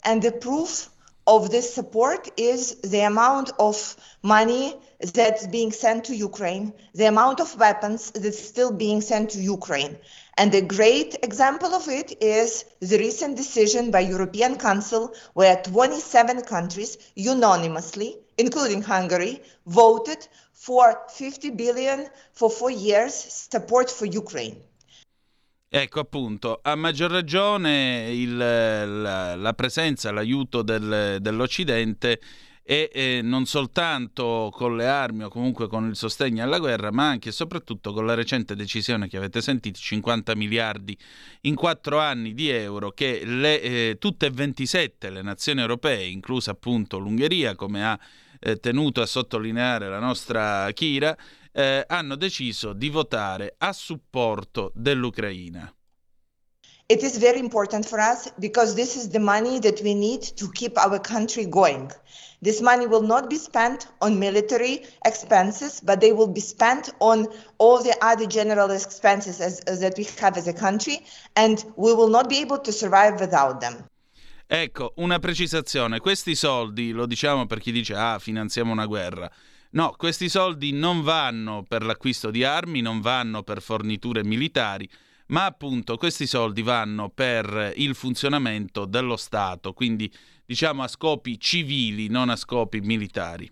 [0.02, 0.90] And the proof
[1.28, 4.74] of this support is the amount of money
[5.12, 9.98] that's being sent to Ukraine, the amount of weapons that's still being sent to Ukraine.
[10.38, 16.42] And a great example of it is the recent decision by European Council where 27
[16.42, 24.62] countries unanimously, including Hungary, voted for 50 billion for 4 years support for Ukraine.
[25.70, 32.20] Ecco appunto, a maggior ragione il, la, la, presenza, l'aiuto del, dell'Occidente
[32.62, 37.08] e eh, non soltanto con le armi o comunque con il sostegno alla guerra, ma
[37.08, 40.96] anche e soprattutto con la recente decisione che avete sentito, 50 miliardi
[41.42, 46.52] in quattro anni di euro che le, eh, tutte e 27 le nazioni europee, inclusa
[46.52, 47.98] appunto l'Ungheria, come ha
[48.40, 51.14] eh, tenuto a sottolineare la nostra Kira,
[51.58, 55.72] eh, hanno deciso di votare a supporto dell'Ucraina.
[56.86, 60.48] It is very important for us because this is the money that we need to
[60.52, 61.90] keep our country going.
[62.40, 67.26] This money will not be spent on military expenses, but they will be spent on
[67.58, 71.04] all the other general expenses as, as that we have as a country,
[71.34, 73.84] and we will not be able to survive without them.
[74.46, 79.30] Ecco, una precisazione, questi soldi, lo diciamo per chi dice ah, finanziamo una guerra,
[79.70, 84.88] No, questi soldi non vanno per l'acquisto di armi, non vanno per forniture militari,
[85.26, 90.10] ma appunto questi soldi vanno per il funzionamento dello Stato, quindi
[90.46, 93.50] diciamo a scopi civili, non a scopi militari.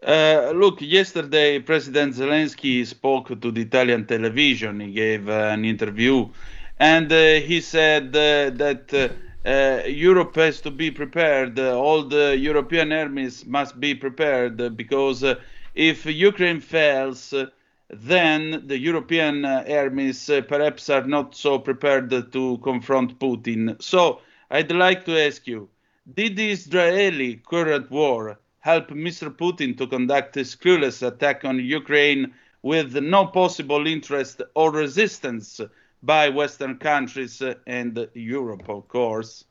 [0.00, 4.78] Uh, look, yesterday President Zelensky spoke to the Italian television.
[4.80, 6.30] He gave uh, an interview
[6.78, 9.10] and uh, he said uh, that
[9.44, 11.58] uh, Europe has to be prepared.
[11.58, 15.36] Uh, all the European armies must be prepared uh, because uh,
[15.74, 17.46] if Ukraine fails, uh,
[17.90, 23.80] then the European armies perhaps are not so prepared to confront Putin.
[23.80, 24.20] So
[24.50, 25.70] I'd like to ask you
[26.14, 29.30] Did the Israeli current war help Mr.
[29.30, 35.60] Putin to conduct a screwless attack on Ukraine with no possible interest or resistance
[36.00, 39.44] by Western countries and Europe, of course.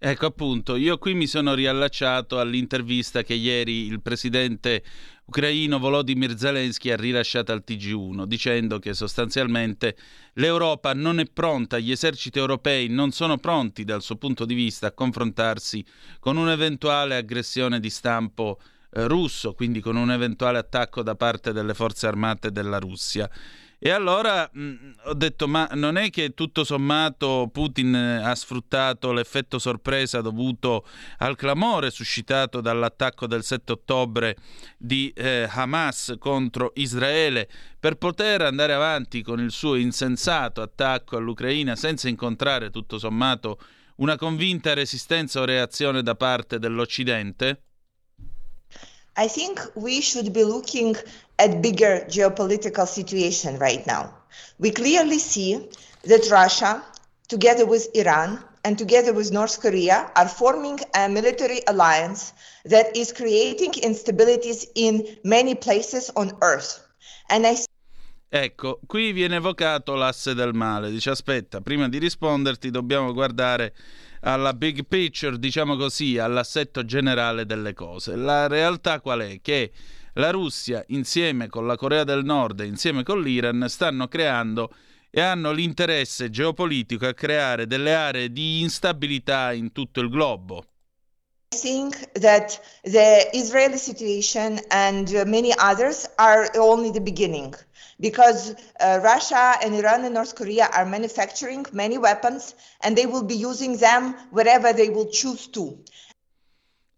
[0.00, 4.84] Ecco appunto, io qui mi sono riallacciato all'intervista che ieri il presidente
[5.24, 9.96] ucraino Volodymyr Zelensky ha rilasciato al TG1, dicendo che sostanzialmente
[10.34, 14.86] l'Europa non è pronta, gli eserciti europei non sono pronti dal suo punto di vista
[14.86, 15.84] a confrontarsi
[16.20, 18.60] con un'eventuale aggressione di stampo
[18.90, 23.28] eh, russo, quindi con un eventuale attacco da parte delle forze armate della Russia.
[23.80, 28.34] E allora mh, mm, ho detto, ma non è che tutto sommato Putin eh, ha
[28.34, 30.84] sfruttato l'effetto sorpresa dovuto
[31.18, 34.36] al clamore suscitato dall'attacco del 7 ottobre
[34.76, 37.48] di eh, Hamas contro Israele
[37.78, 43.60] per poter andare avanti con il suo insensato attacco all'Ucraina senza incontrare tutto sommato
[43.96, 47.62] una convinta resistenza o reazione da parte dell'Occidente?
[49.18, 50.94] I think we should be looking
[51.40, 54.14] at bigger geopolitical situation right now.
[54.60, 55.68] We clearly see
[56.04, 56.84] that Russia,
[57.26, 62.32] together with Iran and together with North Korea, are forming a military alliance
[62.64, 66.78] that is creating instabilities in many places on earth.
[67.28, 67.56] And I
[68.30, 70.90] Ecco, qui viene evocato l'asse del male.
[70.90, 73.74] Dice aspetta, prima di risponderti dobbiamo guardare
[74.22, 78.16] alla big picture, diciamo così, all'assetto generale delle cose.
[78.16, 79.40] La realtà qual è?
[79.40, 79.72] Che
[80.14, 84.72] la Russia insieme con la Corea del Nord e insieme con l'Iran stanno creando
[85.10, 90.64] e hanno l'interesse geopolitico a creare delle aree di instabilità in tutto il globo.
[91.50, 97.54] I think that the Israeli situation and many others are only the beginning
[97.98, 103.24] because uh, Russia and Iran and North Korea are manufacturing many weapons and they will
[103.24, 105.82] be using them wherever they will choose to.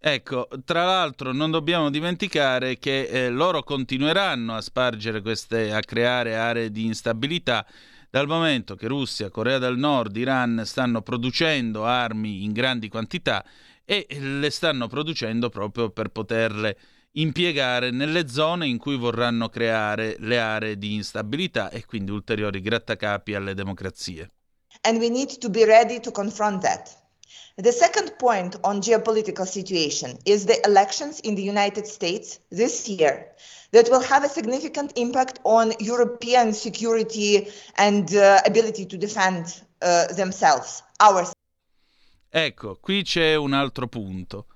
[0.02, 6.36] Ecco, tra l'altro non dobbiamo dimenticare che eh, loro continueranno a spargere queste, a creare
[6.36, 7.66] aree di instabilità
[8.08, 13.44] dal momento che Russia, Corea del Nord, Iran stanno producendo armi in grandi quantità
[13.84, 16.78] e le stanno producendo proprio per poterle
[17.12, 23.34] impiegare nelle zone in cui vorranno creare le aree di instabilità e quindi ulteriori grattacapi
[23.34, 24.30] alle democrazie.
[24.82, 26.96] And we need to be ready to confront that.
[27.56, 33.34] The second point on geopolitical situation is the elections in the United States this year
[33.72, 40.06] that will have a significant impact on European security and uh, ability to defend uh,
[40.14, 41.32] themselves, ours.
[42.30, 44.46] Ecco, qui c'è un altro punto.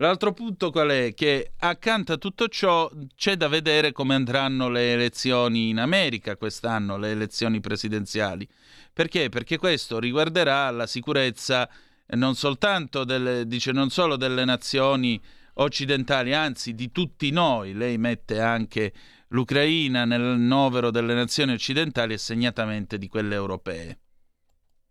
[0.00, 1.12] L'altro punto qual è?
[1.12, 6.96] Che accanto a tutto ciò c'è da vedere come andranno le elezioni in America quest'anno,
[6.96, 8.48] le elezioni presidenziali.
[8.94, 9.28] Perché?
[9.28, 11.68] Perché questo riguarderà la sicurezza
[12.12, 15.20] non soltanto delle, dice non solo delle nazioni
[15.54, 17.74] occidentali, anzi di tutti noi.
[17.74, 18.94] Lei mette anche
[19.28, 23.98] l'Ucraina nel novero delle nazioni occidentali e segnatamente di quelle europee.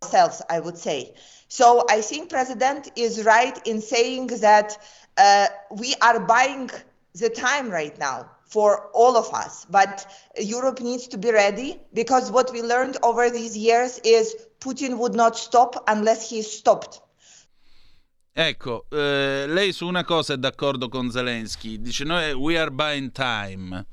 [0.02, 1.12] Ourselves, I would say.
[1.50, 4.78] So I think President is right in saying that
[5.18, 6.70] uh, we are buying
[7.16, 9.66] the time right now for all of us.
[9.70, 10.06] But
[10.40, 15.16] Europe needs to be ready because what we learned over these years is Putin would
[15.16, 17.02] not stop unless he stopped.
[18.32, 23.12] Ecco, eh, lei su una cosa è d'accordo con Zelensky, dice noi we are buying
[23.12, 23.86] time,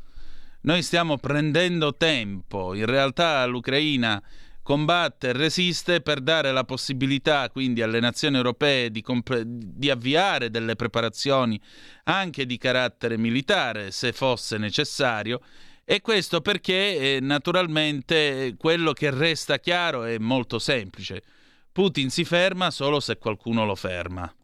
[0.61, 4.23] noi stiamo prendendo tempo, in realtà l'Ucraina
[4.67, 10.51] combatte e resiste per dare la possibilità quindi alle nazioni europee di, comp- di, avviare
[10.51, 11.61] delle preparazioni
[12.03, 15.41] anche di carattere militare se fosse necessario
[15.85, 21.23] e questo perché eh, naturalmente quello che resta chiaro è molto semplice.
[21.71, 24.35] Putin si ferma solo se qualcuno lo ferma.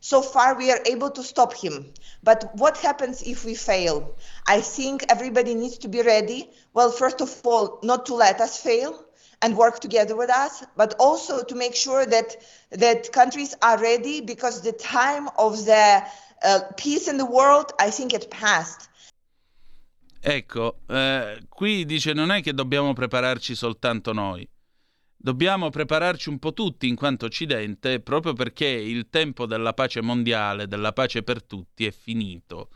[0.00, 1.92] So far we are able to stop him.
[2.24, 4.16] But what happens if we fail?
[4.48, 6.50] I think everybody needs to be ready.
[6.74, 9.11] Well, first of all, not to let us fail
[9.42, 12.36] and work together with us, but also to make sure that
[12.70, 16.02] that countries are ready because the time of the
[16.42, 18.88] uh, peace in the world, I think it passed.
[20.24, 24.48] Ecco, eh, qui dice non è che dobbiamo prepararci soltanto noi.
[25.16, 30.66] Dobbiamo prepararci un po' tutti in quanto Occidente, proprio perché il tempo della pace mondiale,
[30.66, 32.70] della pace per tutti, è finito.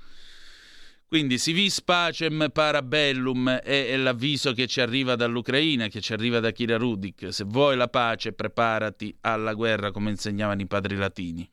[1.08, 6.40] Quindi si vis pacem parabellum è, è l'avviso che ci arriva dall'Ucraina, che ci arriva
[6.40, 7.32] da Kira Rudik.
[7.32, 11.48] Se vuoi la pace, preparati alla guerra, come insegnavano i padri latini.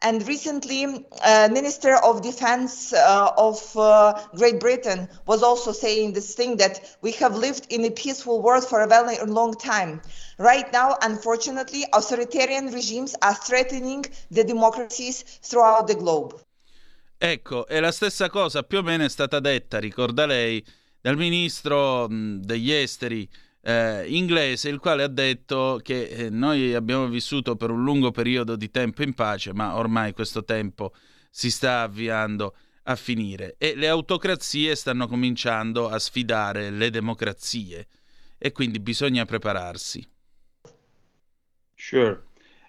[0.00, 6.34] And recently, uh, Minister of Defense uh, of uh, Great Britain was also saying this
[6.34, 10.00] thing that we have lived in a peaceful world for a very long time.
[10.38, 16.40] Right now, unfortunately, authoritarian regimes are threatening the democracies throughout the globe.
[17.18, 20.64] Ecco, e la stessa cosa più o meno è stata detta, ricorda lei,
[21.00, 23.28] dal ministro degli esteri
[23.62, 28.54] eh, inglese, il quale ha detto che eh, noi abbiamo vissuto per un lungo periodo
[28.54, 30.92] di tempo in pace, ma ormai questo tempo
[31.30, 37.88] si sta avviando a finire e le autocrazie stanno cominciando a sfidare le democrazie
[38.38, 40.06] e quindi bisogna prepararsi.
[41.74, 42.24] Sure.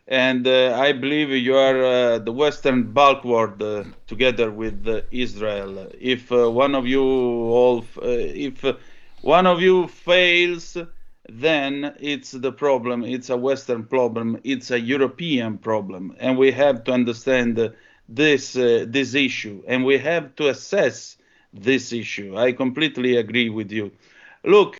[0.07, 5.91] And uh, I believe you are uh, the Western bulwark uh, together with uh, Israel.
[5.99, 8.63] If uh, one of you all, uh, if
[9.21, 10.77] one of you fails,
[11.27, 13.03] then it's the problem.
[13.03, 14.39] It's a Western problem.
[14.45, 17.73] It's a European problem, and we have to understand
[18.07, 21.17] this this issue, and we have to assess
[21.53, 22.37] this issue.
[22.37, 23.91] I completely agree with you.
[24.45, 24.77] Look.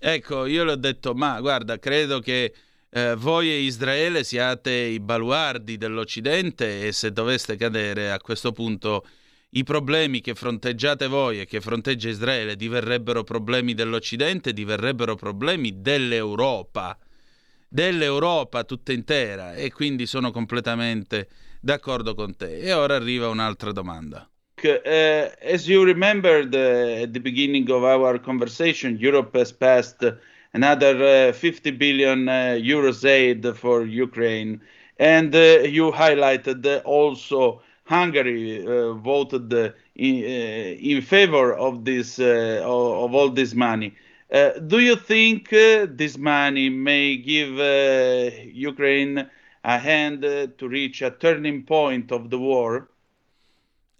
[0.00, 2.52] Ecco, io le ho detto, ma guarda, credo che
[2.94, 9.06] eh, voi e Israele siate i baluardi dell'Occidente e se doveste cadere a questo punto
[9.54, 16.98] i problemi che fronteggiate voi e che fronteggia Israele diverrebbero problemi dell'Occidente, diverrebbero problemi dell'Europa,
[17.66, 21.28] dell'Europa tutta intera e quindi sono completamente
[21.60, 22.58] d'accordo con te.
[22.58, 24.28] E ora arriva un'altra domanda.
[24.62, 30.04] Uh, as you remembered uh, at the beginning of our conversation, Europe has passed
[30.54, 34.60] another uh, 50 billion uh, euros aid for Ukraine.
[34.98, 42.18] And uh, you highlighted uh, also Hungary uh, voted uh, in, in, favor of this
[42.18, 43.94] of all this money.
[44.66, 47.52] do you think this money may give
[48.54, 49.28] Ukraine
[49.64, 50.22] a hand
[50.58, 52.88] to reach a turning point of the war?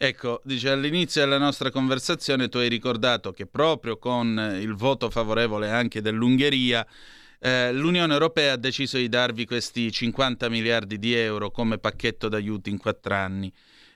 [0.05, 5.71] Ecco, dice all'inizio della nostra conversazione tu hai ricordato che proprio con il voto favorevole
[5.71, 6.85] anche dell'Ungheria
[7.39, 12.69] eh, l'Unione Europea ha deciso di darvi questi 50 miliardi di euro come pacchetto d'aiuti
[12.69, 13.53] in quattro anni.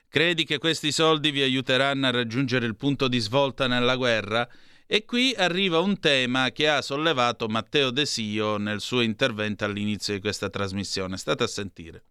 [0.07, 4.47] Credi che questi soldi vi aiuteranno a raggiungere il punto di svolta nella guerra?
[4.85, 10.13] E qui arriva un tema che ha sollevato Matteo De Sio nel suo intervento all'inizio
[10.13, 11.17] di questa trasmissione.
[11.17, 12.03] State a sentire.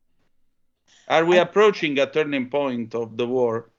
[1.06, 3.70] Are we approaching a turning point of the war?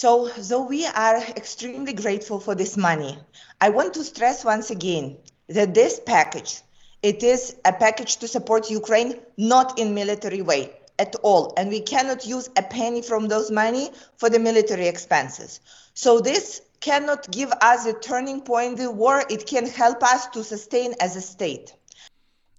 [0.00, 3.18] So, though we are extremely grateful for this money,
[3.60, 5.16] I want to stress once again
[5.48, 6.60] that this package,
[7.02, 10.70] it is a package to support Ukraine not in military way
[11.00, 15.58] at all, and we cannot use a penny from those money for the military expenses.
[15.94, 20.28] So this cannot give us a turning point in the war, it can help us
[20.28, 21.74] to sustain as a state.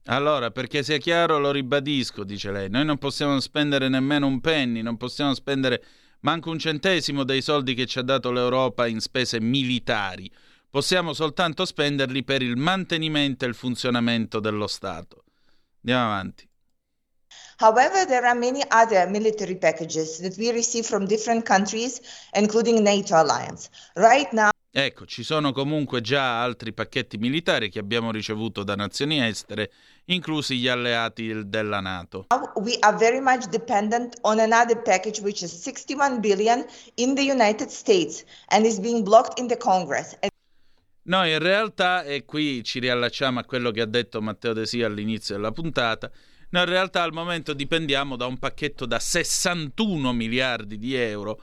[0.07, 4.81] Allora, perché sia chiaro, lo ribadisco, dice lei, noi non possiamo spendere nemmeno un penny,
[4.81, 5.81] non possiamo spendere
[6.21, 10.31] manco un centesimo dei soldi che ci ha dato l'Europa in spese militari.
[10.69, 15.23] Possiamo soltanto spenderli per il mantenimento e il funzionamento dello Stato.
[15.81, 16.47] Andiamo avanti.
[17.61, 21.99] However, there are many other military packages that we receive from different countries,
[22.33, 23.69] including NATO alliance.
[23.95, 29.19] Right now, Ecco, ci sono comunque già altri pacchetti militari che abbiamo ricevuto da nazioni
[29.19, 29.71] estere,
[30.05, 32.27] inclusi gli alleati della NATO.
[32.53, 36.63] We are very much dependent on another package which is 61 billion
[36.95, 40.15] in the United States and is being blocked in the Congress.
[41.03, 44.85] Noi in realtà, e qui ci riallacciamo a quello che ha detto Matteo De Sia
[44.85, 46.11] all'inizio della puntata,
[46.51, 51.41] noi in realtà al momento dipendiamo da un pacchetto da 61 miliardi di euro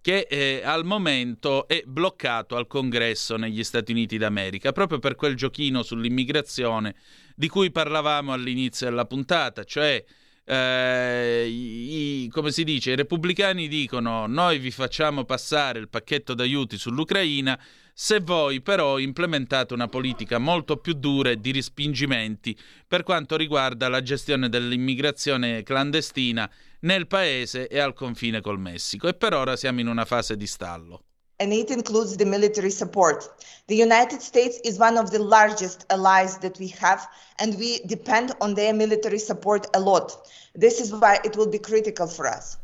[0.00, 5.34] che eh, al momento è bloccato al congresso negli Stati Uniti d'America, proprio per quel
[5.34, 6.94] giochino sull'immigrazione
[7.34, 10.04] di cui parlavamo all'inizio della puntata, cioè
[10.48, 16.78] eh, i, come si dice, i repubblicani dicono noi vi facciamo passare il pacchetto d'aiuti
[16.78, 17.60] sull'Ucraina
[17.92, 22.56] se voi però implementate una politica molto più dura e di respingimenti
[22.86, 26.50] per quanto riguarda la gestione dell'immigrazione clandestina
[26.80, 30.46] nel paese e al confine col Messico e per ora siamo in una fase di
[30.46, 31.02] stallo.
[31.40, 33.30] And it includes the military support.
[33.66, 38.34] The United States is one of the largest allies that we have, and we depend
[38.40, 40.26] on their military support a lot.
[40.54, 42.56] This is why it will be critical for us.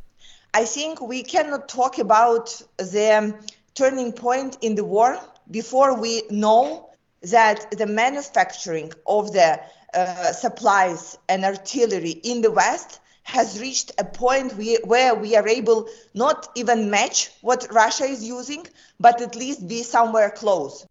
[0.55, 3.35] I think we cannot talk about the
[3.75, 5.21] turning point in the war
[5.51, 6.91] before we know
[7.23, 9.61] that the manufacturing of the
[9.95, 15.49] uh, supplies and artillery in the West has reached a point we, where we are
[15.49, 18.67] able not even match what Russia is using,
[19.01, 20.87] but at least be somewhere close.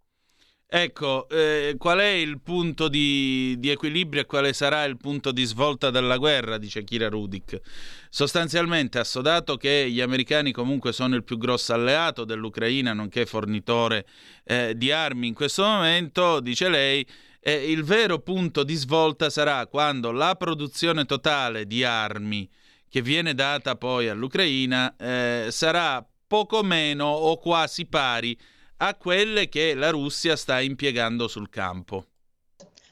[0.75, 5.43] Ecco, eh, qual è il punto di, di, equilibrio e quale sarà il punto di
[5.43, 7.61] svolta della guerra, dice Kira Rudik.
[8.09, 14.07] Sostanzialmente, assodato che gli americani comunque sono il più grosso alleato dell'Ucraina, nonché fornitore
[14.45, 17.05] eh, di armi in questo momento, dice lei,
[17.43, 22.49] eh, il vero punto di svolta sarà quando la produzione totale di armi
[22.87, 28.37] che viene data poi all'Ucraina eh, sarà poco meno o quasi pari
[28.77, 32.05] a quelle che la Russia sta impiegando sul campo.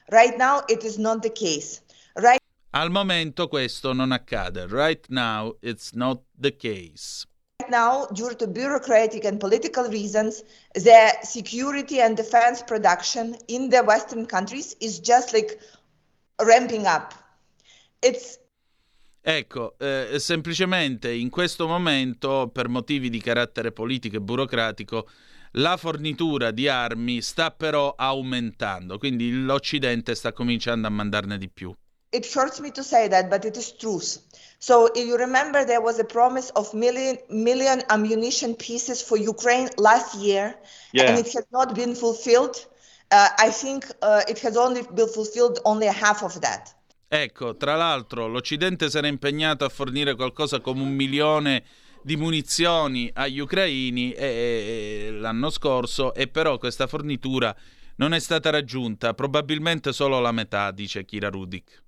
[0.08, 1.82] Right now it is not the case.
[2.16, 2.40] Right
[2.74, 4.66] Al momento questo non accade.
[4.68, 7.28] Right now it's not the case.
[7.70, 10.44] Now, due to bureaucratic and political reasons,
[10.74, 15.60] the security and defense production in the Western countries is just like
[16.40, 17.14] ramping up.
[18.02, 18.40] It's
[19.24, 25.08] Ecco, eh, semplicemente in questo momento, per motivi di carattere politico e burocratico,
[25.56, 31.72] la fornitura di armi sta però aumentando, quindi l'Occidente sta cominciando a mandarne di più.
[32.12, 34.20] It hurts me to say that, but it is truth.
[34.60, 39.70] So if you remember, there was a promise of million million ammunition pieces for Ukraine
[39.78, 40.56] last year,
[40.94, 41.10] Yeah.
[41.10, 42.56] and it has not been fulfilled.
[43.12, 46.74] Uh, I think uh, it has only been fulfilled only a half of that.
[47.14, 51.64] Ecco, tra l'altro, l'Occidente si era impegnato a fornire qualcosa come un milione
[52.02, 57.54] di munizioni agli ucraini e- e- l'anno scorso e però questa fornitura
[57.98, 61.84] non è stata raggiunta, probabilmente solo la metà, dice Kira Rudik.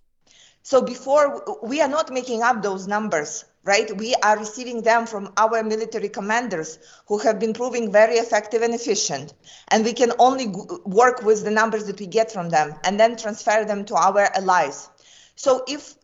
[0.63, 3.95] So before we are not making up those numbers, right?
[3.97, 8.73] We are receiving them from our military commanders who have been proving very effective and
[8.73, 9.33] efficient.
[9.69, 10.47] And we can only
[10.85, 14.29] work with the numbers that we get from them and then transfer them to our
[14.35, 14.89] allies.
[15.35, 15.95] So if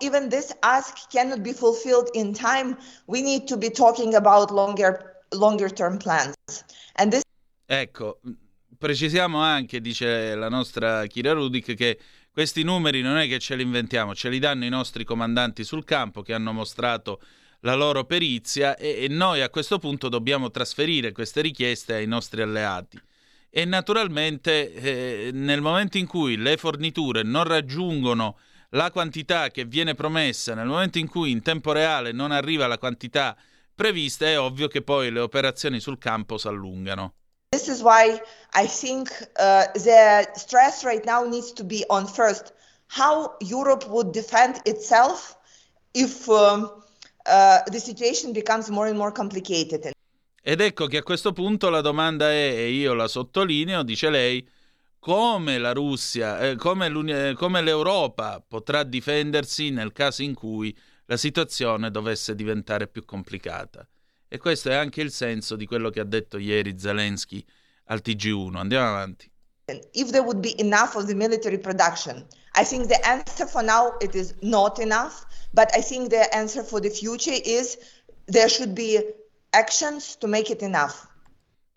[0.00, 5.14] even this ask cannot be fulfilled in time, we need to be talking about longer
[5.32, 6.36] longer term plans.
[6.96, 7.24] And this
[7.66, 8.20] Ecco,
[8.78, 11.98] precisiamo anche, dice la nostra Kira Rudik, che
[12.34, 15.84] questi numeri non è che ce li inventiamo, ce li danno i nostri comandanti sul
[15.84, 17.20] campo che hanno mostrato
[17.60, 22.42] la loro perizia e, e noi a questo punto dobbiamo trasferire queste richieste ai nostri
[22.42, 23.00] alleati.
[23.50, 28.36] e naturalmente eh, nel momento in cui le forniture non raggiungono
[28.70, 32.78] la quantità che viene promessa, nel momento in cui in tempo reale non arriva la
[32.78, 33.36] quantità
[33.72, 37.14] prevista, è ovvio che poi le operazioni sul campo si allungano.
[37.54, 38.20] This is why
[38.52, 39.08] I think
[39.38, 42.52] uh, the stress right now needs to be on first
[42.88, 45.36] how Europe would defend itself
[45.92, 46.68] if um,
[47.26, 49.92] uh, the situation becomes more and more complicated.
[50.42, 54.46] Ed ecco che a questo punto la domanda è, e io la sottolineo, dice lei,
[54.98, 60.76] come la Russia, eh, come, eh, come l'Europa potrà difendersi nel caso in cui
[61.06, 63.86] la situazione dovesse diventare più complicata.
[64.34, 67.44] E questo è anche il senso di quello che ha detto ieri Zelensky
[67.84, 68.56] al TG1.
[68.56, 69.30] Andiamo avanti.
[69.92, 73.96] If there would be enough of the military production, I think the answer for now
[74.00, 77.78] it is not enough, but I think the answer for the future is
[78.26, 79.00] there should be
[79.52, 81.06] actions to make it enough.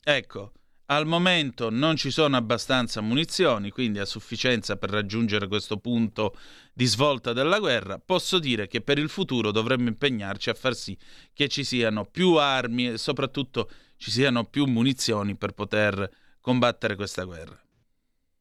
[0.03, 0.53] Ecco,
[0.89, 6.35] al momento non ci sono abbastanza munizioni, quindi a sufficienza per raggiungere questo punto
[6.73, 7.99] di svolta della guerra.
[8.03, 10.97] Posso dire che per il futuro dovremmo impegnarci a far sì
[11.33, 16.09] che ci siano più armi e soprattutto ci siano più munizioni per poter
[16.39, 17.59] combattere questa guerra.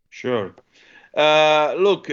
[0.09, 0.55] Sure.
[1.13, 2.09] Uh, look,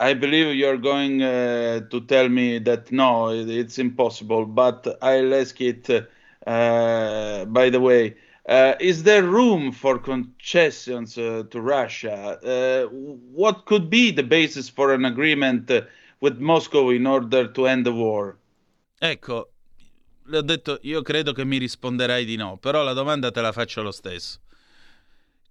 [0.00, 5.60] I believe you're going uh, to tell me that no, it's impossible, but I'll ask
[5.60, 8.16] it uh, by the way.
[8.50, 12.36] Uh, is there room for concessions uh, to Russia?
[12.42, 12.88] Uh,
[13.32, 15.82] what could be the basis for an agreement uh,
[16.18, 18.36] with Moscow in order to end the war?
[18.98, 19.52] Ecco,
[20.24, 23.52] le ho detto, io credo che mi risponderai di no, però la domanda te la
[23.52, 24.40] faccio lo stesso.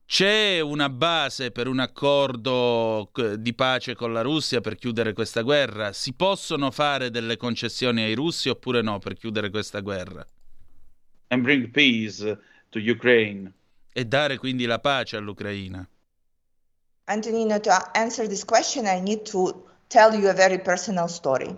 [0.06, 5.94] C'è una base per un accordo di pace con la Russia per chiudere questa guerra?
[5.94, 10.28] Si possono fare delle concessioni ai russi oppure no per chiudere questa guerra?
[11.32, 12.38] And bring peace
[12.70, 13.52] to Ukraine.
[13.92, 15.88] E dare quindi la pace all'Ucraina.
[17.06, 21.56] Antonino, to answer this question, I need to tell you a very personal story.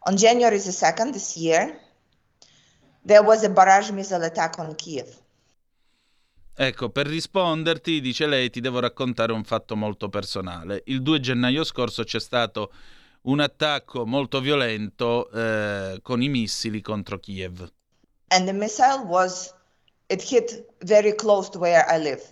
[0.00, 1.80] On January the 2nd this year,
[3.04, 5.24] there was a barrage missile attack on Kiev.
[6.58, 10.82] Ecco, per risponderti, dice lei, ti devo raccontare un fatto molto personale.
[10.86, 12.72] Il 2 gennaio scorso c'è stato
[13.22, 17.70] un attacco molto violento eh, con i missili contro Kiev.
[18.28, 19.54] And the missile was
[20.08, 22.22] It hit very close to where I live.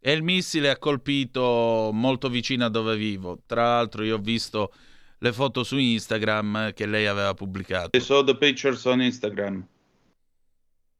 [0.00, 3.40] E il missile ha colpito molto vicino a dove vivo.
[3.46, 4.72] Tra l'altro io ho visto
[5.18, 7.96] le foto su Instagram che lei aveva pubblicato.
[7.96, 9.66] I saw the pictures on Instagram.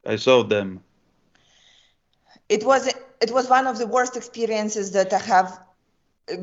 [0.05, 0.81] I saw them.
[2.47, 2.87] It was
[3.21, 5.65] it was one of the worst experiences that I have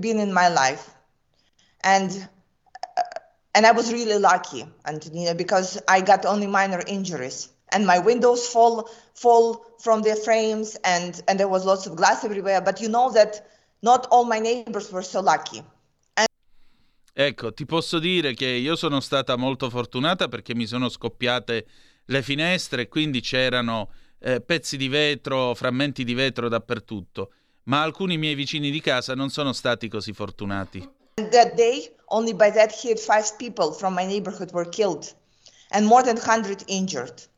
[0.00, 0.90] been in my life.
[1.82, 2.28] And
[3.54, 8.46] and I was really lucky, Antonina, because I got only minor injuries and my windows
[8.48, 12.60] fall fall from their frames and and there was lots of glass everywhere.
[12.62, 13.44] But you know that
[13.82, 15.62] not all my neighbors were so lucky.
[16.14, 16.28] And...
[17.12, 21.66] ecco ti posso dire che io sono stata molto fortunata perché mi sono scoppiate
[22.06, 23.90] le finestre e quindi c'erano
[24.20, 27.30] eh, pezzi di vetro frammenti di vetro dappertutto.
[27.64, 30.88] Ma alcuni miei vicini di casa non sono stati così fortunati.
[31.14, 35.12] That day only by that hit five people from my neighborhood were killed
[35.70, 37.28] and more than 100 injured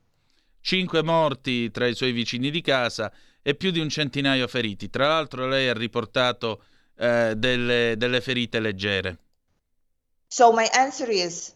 [0.69, 4.91] cinque morti tra i suoi vicini di casa e più di un centinaio feriti.
[4.91, 6.63] Tra l'altro lei ha riportato
[6.99, 9.19] eh, delle, delle ferite leggere.
[10.27, 11.55] So my answer is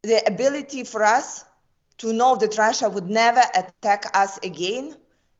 [0.00, 1.46] the ability for us
[1.96, 4.94] to know that Russia would never attack us again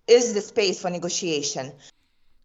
[0.07, 1.75] is the space for negotiation.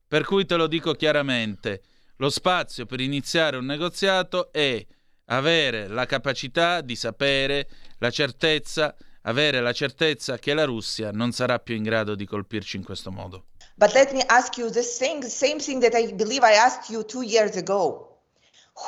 [0.10, 1.82] Per cui te lo dico chiaramente,
[2.18, 4.86] lo spazio per iniziare un negoziato è
[5.28, 8.94] avere la capacità di sapere, la certezza
[9.28, 13.12] avere la certezza che la Russia non sarà più in grado di colpirci in questo
[13.12, 13.45] modo.
[13.76, 17.04] But let me ask you the thing, same thing that I believe I asked you
[17.04, 18.18] two years ago.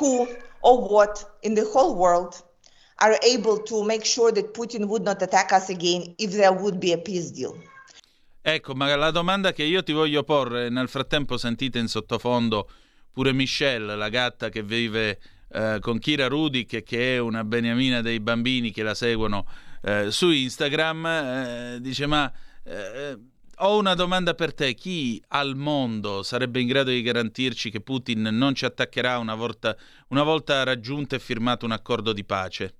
[0.00, 0.26] Who
[0.60, 2.42] or what in the whole world
[2.96, 6.78] are able to make sure that Putin would not attack us again if there would
[6.78, 7.54] be a peace deal?
[8.42, 12.68] Ecco, ma la domanda che io ti voglio porre, nel frattempo sentite in sottofondo
[13.12, 15.20] pure Michelle, la gatta che vive
[15.52, 19.44] eh, con Kira Rudik, che è una beniamina dei bambini che la seguono
[19.82, 22.30] eh, su Instagram, eh, dice ma
[22.64, 23.18] eh,
[23.62, 28.22] ho una domanda per te, chi al mondo sarebbe in grado di garantirci che Putin
[28.22, 29.76] non ci attaccherà una volta,
[30.08, 32.74] una volta raggiunto e firmato un accordo di pace?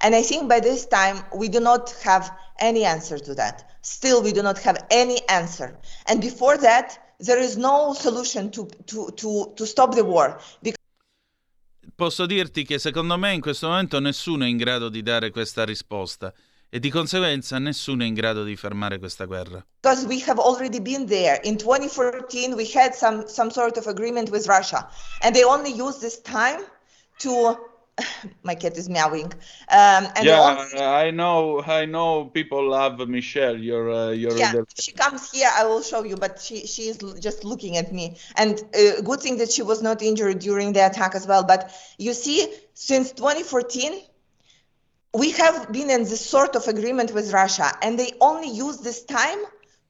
[0.00, 3.64] And I think by this time we do not have any answer to that.
[3.80, 5.78] Still, we do not have any answer.
[6.06, 10.38] And before that, there is no solution to, to, to, to stop the war.
[10.62, 10.81] Because
[12.02, 15.64] posso dirti che secondo me in questo momento nessuno è in grado di dare questa
[15.64, 16.34] risposta
[16.68, 19.64] e di conseguenza nessuno è in grado di fermare questa guerra.
[19.80, 21.38] Because we have already been there.
[21.44, 24.88] In 2014 we had some some sort of agreement with Russia
[25.20, 26.64] and they only used this time
[27.18, 27.56] to
[28.42, 29.26] my cat is meowing.
[29.26, 31.62] Um, and yeah, I know.
[31.62, 32.26] I know.
[32.26, 33.56] People love Michelle.
[33.56, 34.36] Your, uh, your.
[34.36, 35.50] Yeah, she comes here.
[35.52, 38.16] I will show you, but she she is just looking at me.
[38.36, 41.44] And uh, good thing that she was not injured during the attack as well.
[41.44, 44.00] But you see, since 2014,
[45.14, 49.04] we have been in this sort of agreement with Russia, and they only use this
[49.04, 49.38] time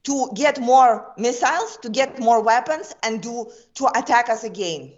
[0.03, 4.91] to get more missiles, to get more weapons, and do to attack us again.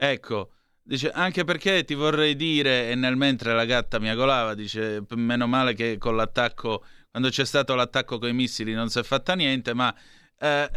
[0.00, 0.48] Ecco.
[0.88, 5.48] Dice, anche perché ti vorrei dire, e nel mentre la gatta mi agolava, dice, meno
[5.48, 9.34] male che con l'attacco, quando c'è stato l'attacco con i missili non si è fatta
[9.34, 9.92] niente, ma
[10.38, 10.70] eh,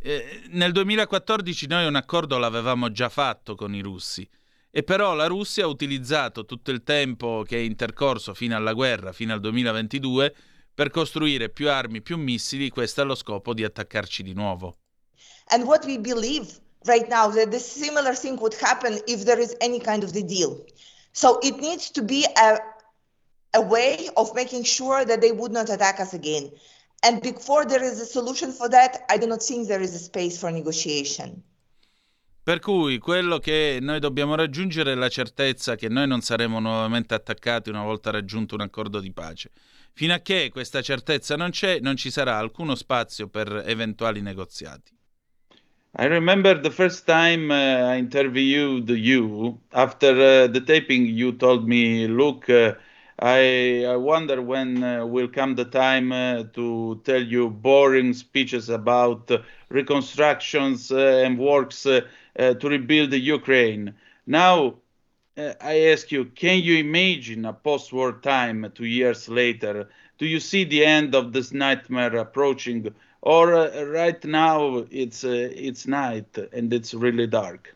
[0.00, 4.28] eh, nel 2014 noi un accordo l'avevamo già fatto con i russi.
[4.68, 9.12] E però la Russia ha utilizzato tutto il tempo che è intercorso fino alla guerra,
[9.12, 10.34] fino al 2022,
[10.74, 14.78] per costruire più armi, più missili, questo allo scopo di attaccarci di nuovo.
[15.50, 16.48] And what we believe
[16.86, 20.22] right now that the similar thing would happen if there is any kind of the
[20.22, 20.64] deal.
[21.12, 22.58] So it needs to be a,
[23.54, 26.50] a way of making sure that they would not attack us again.
[27.02, 29.98] And before there is a solution for that, I do not think there is a
[29.98, 31.42] space for negotiation.
[32.44, 37.14] Per cui quello che noi dobbiamo raggiungere è la certezza che noi non saremo nuovamente
[37.14, 39.50] attaccati una volta raggiunto un accordo di pace.
[39.92, 44.92] Fino a che questa certezza non c'è, non ci sarà alcuno spazio per eventuali negoziati.
[45.96, 49.58] I remember the first time uh, I interviewed you.
[49.72, 52.74] After uh, the taping, you told me, "Look, uh,
[53.18, 58.68] I, I, wonder when uh, will come the time uh, to tell you boring speeches
[58.70, 59.30] about
[59.70, 62.06] reconstructions uh, and works to
[62.62, 63.94] rebuild the Ukraine."
[64.26, 64.76] Now,
[65.36, 69.88] I ask you, can you imagine a post-war time, two years later?
[70.18, 72.94] Do you see the end of this nightmare approaching?
[73.22, 77.74] Or uh, right now it's, uh, it's night and it's really dark.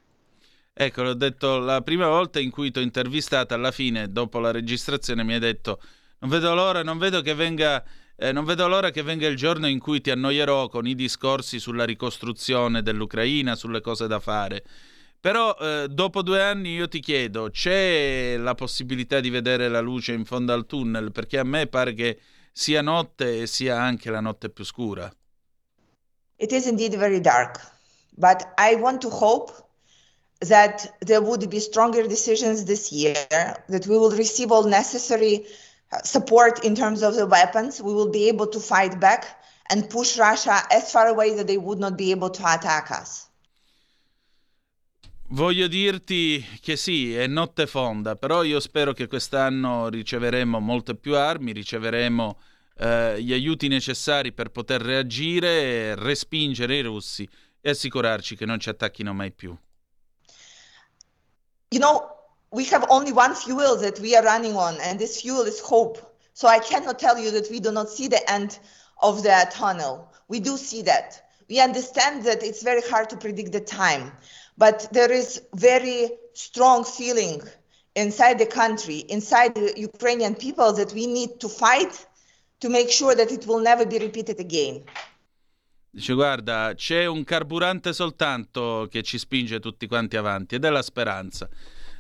[0.79, 4.51] Ecco, l'ho detto la prima volta in cui ti ho intervistato alla fine, dopo la
[4.51, 5.81] registrazione, mi hai detto
[6.19, 7.85] non vedo l'ora, non vedo che venga...
[8.19, 11.59] Eh, non vedo l'ora che venga il giorno in cui ti annoierò con i discorsi
[11.59, 14.65] sulla ricostruzione dell'Ucraina, sulle cose da fare.
[15.21, 20.13] Però eh, dopo due anni io ti chiedo, c'è la possibilità di vedere la luce
[20.13, 21.13] in fondo al tunnel?
[21.13, 22.19] Perché a me pare che
[22.53, 25.13] sia notte e sia anche la notte più scura.
[26.39, 27.61] It is indeed very dark,
[28.19, 29.53] but I want to hope
[30.41, 35.47] that there would be stronger decisions this year, that we will receive all necessary
[35.93, 37.81] uh, support in terms of the weapons.
[37.81, 39.25] We will be able to fight back
[39.71, 43.29] and push Russia as far away that they would not be able to attack us.
[45.29, 51.17] Voglio dirti che sì, è notte fonda, però io spero che quest'anno riceveremo molte più
[51.17, 52.37] armi, riceveremo
[52.79, 57.29] eh, gli aiuti necessari per poter reagire, respingere i russi
[57.61, 59.57] e assicurarci che non ci attacchino mai più.
[61.71, 62.17] You know,
[62.51, 65.99] we have only one fuel that we are running on, and this fuel is hope.
[66.33, 68.59] So I cannot tell you that we do not see the end
[69.03, 70.13] of the tunnel.
[70.29, 71.23] We do see that.
[71.49, 74.13] We understand that it's very hard to predict the time,
[74.59, 77.43] but there is very strong feeling
[77.95, 82.07] inside the country, inside the Ukrainian people that we need to fight
[82.59, 84.83] to make sure that it will never be repeated again.
[85.91, 90.83] Dice, guarda, c'è un carburante soltanto che ci spinge tutti quanti avanti ed è la
[90.83, 91.49] speranza.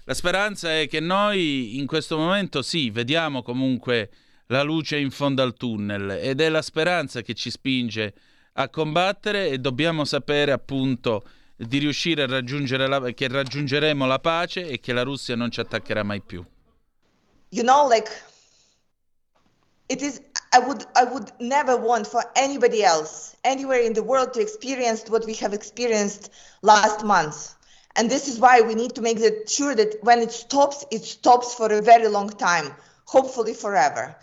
[0.05, 4.11] La speranza è che noi in questo momento sì, vediamo comunque
[4.49, 8.15] la luce in fondo al tunnel ed è la speranza che ci spinge
[8.53, 11.24] a combattere e dobbiamo sapere appunto
[11.57, 15.61] di riuscire a raggiungere la, che raggiungeremo la pace e che la Russia non ci
[15.61, 16.45] attaccherà mai più.
[17.49, 18.11] You know, like
[19.89, 20.20] it is
[20.57, 25.05] I would I would never want for anybody else anywhere in the world to experience
[25.11, 26.31] what we have experienced
[26.62, 27.37] last month.
[27.97, 29.19] And this is why we need to make
[29.49, 32.74] sure that when it stops, it stops for a very long time,
[33.05, 34.16] hopefully forever.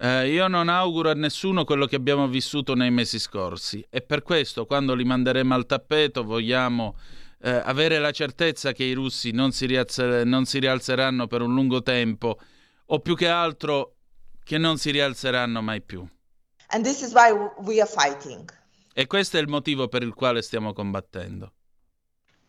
[0.00, 4.22] Eh, io non auguro a nessuno quello che abbiamo vissuto nei mesi scorsi e per
[4.22, 6.96] questo quando li manderemo al tappeto vogliamo
[7.40, 11.54] eh, avere la certezza che i russi non si, rialzer- non si rialzeranno per un
[11.54, 12.38] lungo tempo
[12.86, 13.93] o più che altro
[14.44, 16.06] che non si rialzeranno mai più.
[18.96, 21.52] E questo è il motivo per il quale stiamo combattendo.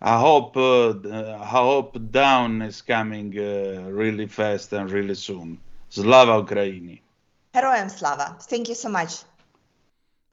[0.02, 5.60] I hope, uh, I hope down is coming uh, really fast and really soon.
[5.90, 7.02] Slava Ukraini.
[7.54, 8.38] Heroem Slava.
[8.48, 9.24] Thank you so much.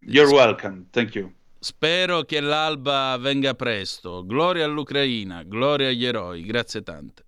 [0.01, 0.86] You're welcome.
[0.90, 1.32] Thank you.
[1.60, 4.26] Spero che l'alba venga presto.
[4.26, 6.43] Gloria all'Ucraina, gloria agli eroi.
[6.43, 7.24] Grazie tante.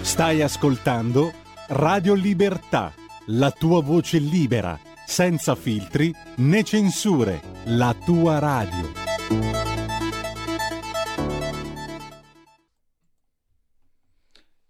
[0.00, 2.92] Stai ascoltando Radio Libertà,
[3.28, 8.92] la tua voce libera, senza filtri né censure, la tua radio.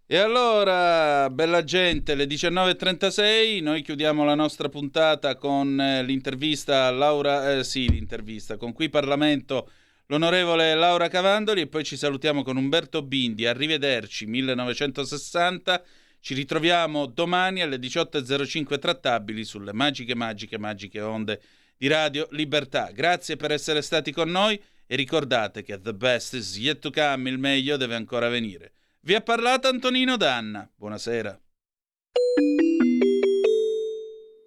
[0.07, 6.91] E allora, bella gente, le 19.36, noi chiudiamo la nostra puntata con eh, l'intervista a
[6.91, 9.69] Laura, eh, sì, l'intervista, con qui Parlamento
[10.05, 13.45] l'onorevole Laura Cavandoli e poi ci salutiamo con Umberto Bindi.
[13.45, 15.83] Arrivederci, 1960.
[16.25, 21.39] Ci ritroviamo domani alle 18.05 trattabili sulle magiche, magiche, magiche onde
[21.77, 22.89] di Radio Libertà.
[22.91, 27.29] Grazie per essere stati con noi e ricordate che the best is yet to come,
[27.29, 28.71] il meglio deve ancora venire.
[29.01, 30.67] Vi ha parlato Antonino Danna.
[30.75, 31.39] Buonasera.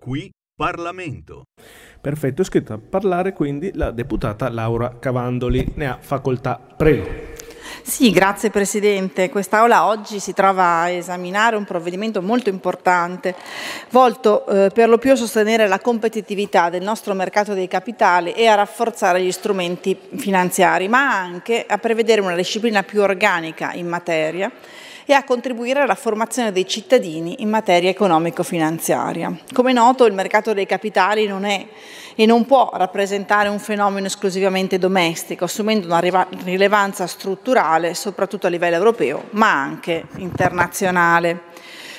[0.01, 1.45] Qui Parlamento.
[2.01, 5.75] Perfetto, è scritta a parlare quindi la deputata Laura Cavandoli.
[5.77, 6.57] Ne ha facoltà.
[6.57, 7.38] Prego.
[7.83, 9.31] Sì, grazie Presidente.
[9.31, 13.35] Quest'Aula oggi si trova a esaminare un provvedimento molto importante,
[13.91, 18.47] volto eh, per lo più a sostenere la competitività del nostro mercato dei capitali e
[18.47, 24.51] a rafforzare gli strumenti finanziari, ma anche a prevedere una disciplina più organica in materia
[25.11, 29.35] e a contribuire alla formazione dei cittadini in materia economico-finanziaria.
[29.55, 31.67] Come noto, il mercato dei capitali non è
[32.15, 38.77] e non può rappresentare un fenomeno esclusivamente domestico, assumendo una rilevanza strutturale soprattutto a livello
[38.77, 41.45] europeo, ma anche internazionale.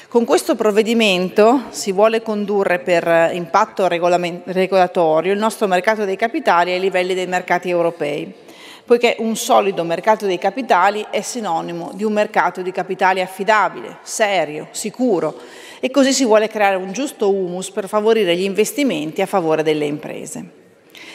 [0.08, 6.80] Con questo provvedimento si vuole condurre per impatto regolatorio il nostro mercato dei capitali ai
[6.80, 8.48] livelli dei mercati europei
[8.90, 14.70] poiché un solido mercato dei capitali è sinonimo di un mercato di capitali affidabile, serio,
[14.72, 15.40] sicuro
[15.80, 19.86] e così si vuole creare un giusto humus per favorire gli investimenti a favore delle
[19.86, 20.59] imprese.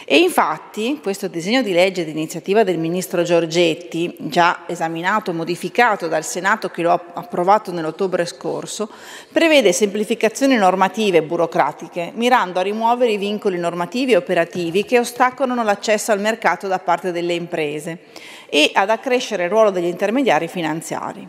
[0.07, 6.09] E infatti questo disegno di legge di iniziativa del Ministro Giorgetti, già esaminato e modificato
[6.09, 8.91] dal Senato che lo ha approvato nell'ottobre scorso,
[9.33, 15.65] prevede semplificazioni normative e burocratiche, mirando a rimuovere i vincoli normativi e operativi che ostacolano
[15.65, 18.01] l'accesso al mercato da parte delle imprese
[18.51, 21.27] e ad accrescere il ruolo degli intermediari finanziari.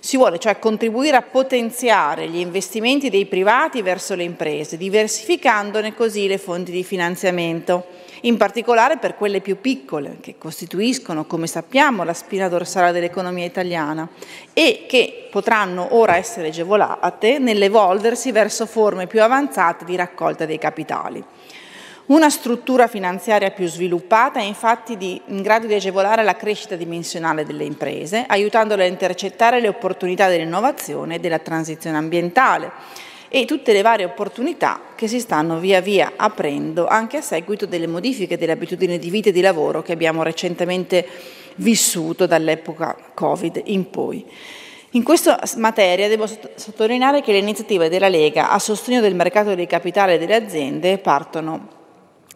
[0.00, 6.26] Si vuole cioè contribuire a potenziare gli investimenti dei privati verso le imprese, diversificandone così
[6.26, 12.12] le fonti di finanziamento in particolare per quelle più piccole, che costituiscono, come sappiamo, la
[12.12, 14.08] spina dorsale dell'economia italiana
[14.52, 21.24] e che potranno ora essere agevolate nell'evolversi verso forme più avanzate di raccolta dei capitali.
[22.06, 27.44] Una struttura finanziaria più sviluppata è infatti di, in grado di agevolare la crescita dimensionale
[27.44, 32.72] delle imprese, aiutandole a intercettare le opportunità dell'innovazione e della transizione ambientale
[33.28, 37.86] e tutte le varie opportunità che si stanno via via aprendo anche a seguito delle
[37.86, 41.06] modifiche delle abitudini di vita e di lavoro che abbiamo recentemente
[41.56, 44.24] vissuto dall'epoca Covid in poi.
[44.92, 49.66] In questa materia devo sottolineare che le iniziative della Lega a sostegno del mercato dei
[49.66, 51.68] capitali e delle aziende partono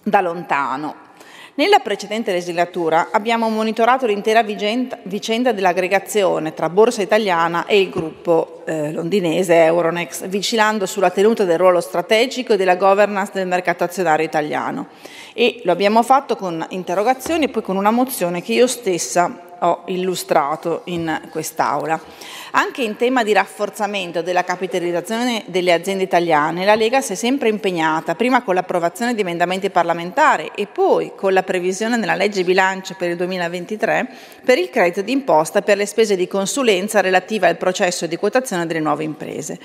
[0.03, 1.11] da lontano
[1.55, 8.91] nella precedente legislatura abbiamo monitorato l'intera vicenda dell'aggregazione tra Borsa Italiana e il gruppo eh,
[8.91, 14.89] londinese Euronext, vigilando sulla tenuta del ruolo strategico e della governance del mercato azionario italiano.
[15.35, 19.83] E lo abbiamo fatto con interrogazioni e poi con una mozione che io stessa ho
[19.87, 22.01] illustrato in quest'Aula.
[22.53, 27.49] Anche in tema di rafforzamento della capitalizzazione delle aziende italiane, la Lega si è sempre
[27.49, 32.95] impegnata, prima con l'approvazione di emendamenti parlamentari e poi con la previsione nella legge bilancio
[32.99, 34.09] per il 2023
[34.45, 38.81] per il credito d'imposta per le spese di consulenza relative al processo di quotazione delle
[38.81, 39.59] nuove imprese.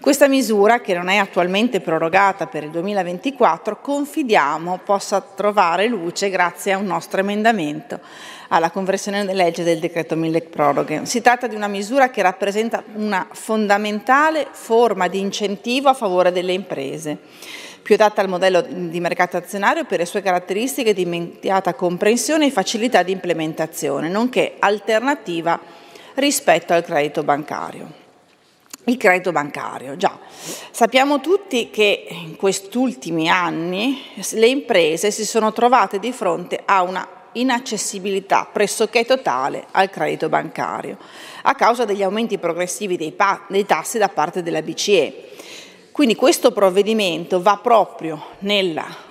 [0.00, 6.72] Questa misura, che non è attualmente prorogata per il 2024, confidiamo possa trovare luce grazie
[6.72, 8.00] a un nostro emendamento
[8.48, 11.04] alla conversione della legge del decreto mille proroghe.
[11.06, 16.52] Si tratta di una misura che rappresenta una fondamentale forma di incentivo a favore delle
[16.52, 17.18] imprese
[17.88, 22.50] più adatta al modello di mercato azionario per le sue caratteristiche di immediata comprensione e
[22.50, 25.58] facilità di implementazione, nonché alternativa
[26.16, 27.90] rispetto al credito bancario.
[28.84, 30.18] Il credito bancario, già.
[30.70, 34.02] Sappiamo tutti che in questi ultimi anni
[34.32, 37.08] le imprese si sono trovate di fronte a una
[37.40, 40.98] inaccessibilità pressoché totale al credito bancario
[41.42, 45.28] a causa degli aumenti progressivi dei, pa- dei tassi da parte della BCE.
[45.92, 49.06] Quindi questo provvedimento va proprio nella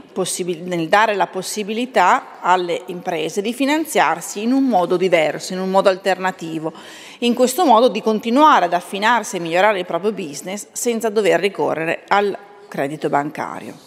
[0.63, 5.89] nel dare la possibilità alle imprese di finanziarsi in un modo diverso, in un modo
[5.89, 6.73] alternativo,
[7.19, 12.03] in questo modo di continuare ad affinarsi e migliorare il proprio business senza dover ricorrere
[12.07, 12.35] al
[12.67, 13.86] credito bancario.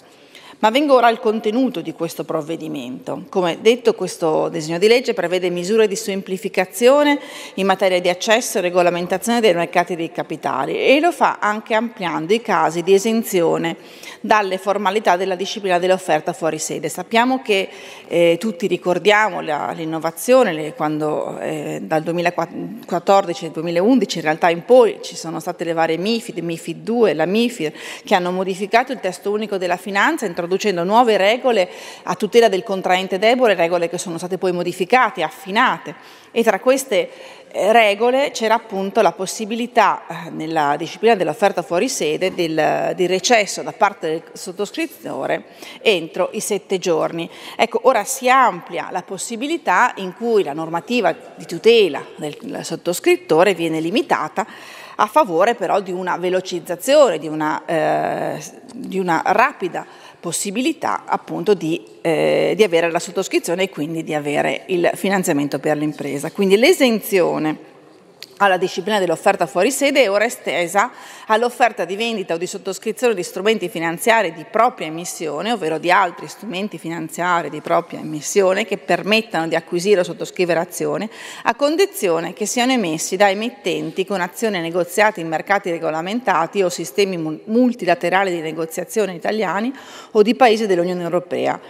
[0.60, 3.24] Ma vengo ora al contenuto di questo provvedimento.
[3.30, 7.18] Come detto, questo disegno di legge prevede misure di semplificazione
[7.54, 12.34] in materia di accesso e regolamentazione dei mercati dei capitali e lo fa anche ampliando
[12.34, 13.74] i casi di esenzione
[14.20, 16.88] dalle formalità della disciplina dell'offerta fuori sede.
[16.88, 17.68] Sappiamo che
[18.06, 24.64] eh, tutti ricordiamo la, l'innovazione le, quando eh, dal 2014 al 2011 in realtà in
[24.64, 27.72] poi ci sono state le varie MIFID, MIFID 2, la MIFID,
[28.04, 31.68] che hanno modificato il testo unico della finanza introducendo nuove regole
[32.04, 35.94] a tutela del contraente debole, regole che sono state poi modificate, affinate
[36.32, 37.10] e tra queste
[37.52, 43.62] eh, regole c'era appunto la possibilità eh, nella disciplina dell'offerta fuori sede del, del, recesso
[43.62, 45.44] da parte del sottoscrittore
[45.82, 47.28] entro i sette giorni.
[47.56, 53.80] Ecco, ora si amplia la possibilità in cui la normativa di tutela del sottoscrittore viene
[53.80, 54.46] limitata
[54.96, 58.42] a favore però di una velocizzazione, di una, eh,
[58.74, 59.86] di una rapida
[60.20, 65.76] possibilità appunto di, eh, di avere la sottoscrizione e quindi di avere il finanziamento per
[65.76, 66.30] l'impresa.
[66.30, 67.69] Quindi l'esenzione
[68.42, 70.90] alla disciplina dell'offerta fuori sede è ora estesa
[71.26, 76.26] all'offerta di vendita o di sottoscrizione di strumenti finanziari di propria emissione, ovvero di altri
[76.26, 81.08] strumenti finanziari di propria emissione che permettano di acquisire o sottoscrivere azioni,
[81.44, 87.42] a condizione che siano emessi da emittenti con azioni negoziate in mercati regolamentati o sistemi
[87.44, 89.72] multilaterali di negoziazione italiani
[90.12, 91.60] o di paesi dell'Unione Europea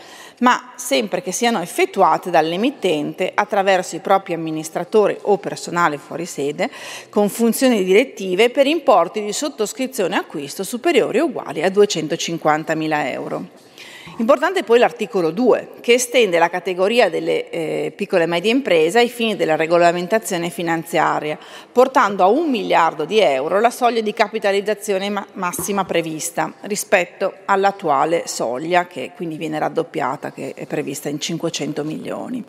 [0.40, 6.70] ma sempre che siano effettuate dall'emittente attraverso i propri amministratori o personale fuori sede
[7.08, 13.69] con funzioni direttive per importi di sottoscrizione e acquisto superiori o uguali a 250.000 euro.
[14.18, 19.08] Importante poi l'articolo 2, che estende la categoria delle eh, piccole e medie imprese ai
[19.08, 21.38] fini della regolamentazione finanziaria,
[21.72, 28.24] portando a un miliardo di euro la soglia di capitalizzazione ma- massima prevista rispetto all'attuale
[28.26, 32.44] soglia, che quindi viene raddoppiata, che è prevista in 500 milioni.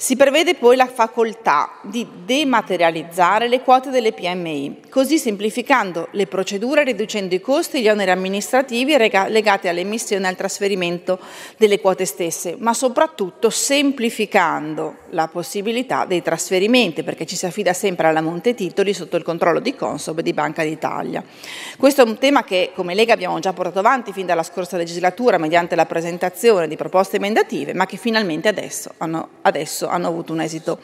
[0.00, 6.84] Si prevede poi la facoltà di dematerializzare le quote delle PMI, così semplificando le procedure
[6.84, 11.18] riducendo i costi e gli oneri amministrativi legati all'emissione e al trasferimento
[11.58, 18.06] delle quote stesse, ma soprattutto semplificando la possibilità dei trasferimenti, perché ci si affida sempre
[18.06, 21.22] alla Monte Titoli sotto il controllo di Consob e di Banca d'Italia.
[21.76, 25.36] Questo è un tema che come Lega abbiamo già portato avanti fin dalla scorsa legislatura
[25.36, 30.40] mediante la presentazione di proposte emendative, ma che finalmente adesso hanno, adesso hanno avuto un
[30.40, 30.78] esito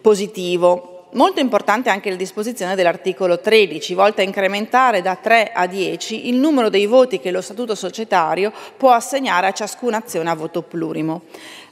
[0.00, 1.08] positivo.
[1.12, 6.36] Molto importante anche la disposizione dell'articolo 13, volta a incrementare da 3 a 10 il
[6.36, 11.22] numero dei voti che lo statuto societario può assegnare a ciascuna azione a voto plurimo.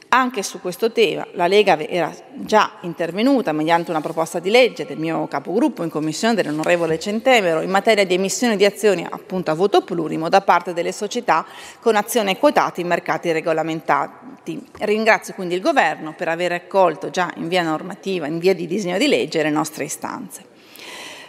[0.09, 4.97] Anche su questo tema la Lega era già intervenuta mediante una proposta di legge del
[4.97, 9.81] mio capogruppo in commissione dell'onorevole Centemero in materia di emissione di azioni appunto a voto
[9.81, 11.45] plurimo da parte delle società
[11.81, 14.65] con azioni quotate in mercati regolamentati.
[14.79, 18.97] Ringrazio quindi il Governo per aver accolto già in via normativa, in via di disegno
[18.97, 20.46] di legge, le nostre istanze.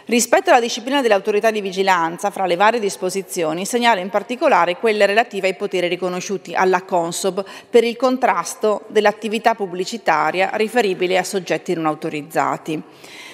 [0.09, 5.49] Rispetto alla disciplina dell'autorità di vigilanza, fra le varie disposizioni, segnalo in particolare quelle relative
[5.49, 12.81] ai poteri riconosciuti alla Consob per il contrasto dell'attività pubblicitaria riferibile a soggetti non autorizzati.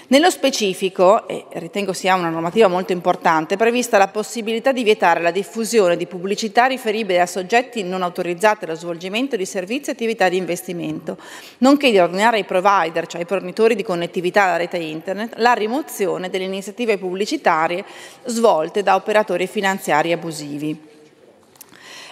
[0.08, 5.20] Nello specifico, e ritengo sia una normativa molto importante, è prevista la possibilità di vietare
[5.20, 10.30] la diffusione di pubblicità riferibili a soggetti non autorizzati allo svolgimento di servizi e attività
[10.30, 11.18] di investimento,
[11.58, 16.30] nonché di ordinare ai provider, cioè ai fornitori di connettività alla rete internet, la rimozione
[16.30, 17.84] delle iniziative pubblicitarie
[18.26, 20.94] svolte da operatori finanziari abusivi.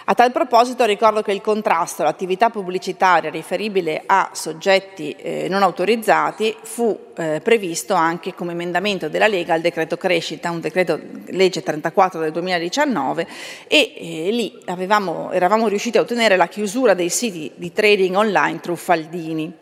[0.06, 6.54] A tal proposito ricordo che il contrasto all'attività pubblicitaria riferibile a soggetti eh, non autorizzati
[6.62, 12.20] fu eh, previsto anche come emendamento della Lega al decreto crescita, un decreto legge 34
[12.20, 13.28] del 2019
[13.68, 18.60] e eh, lì avevamo, eravamo riusciti a ottenere la chiusura dei siti di trading online
[18.60, 19.62] truffaldini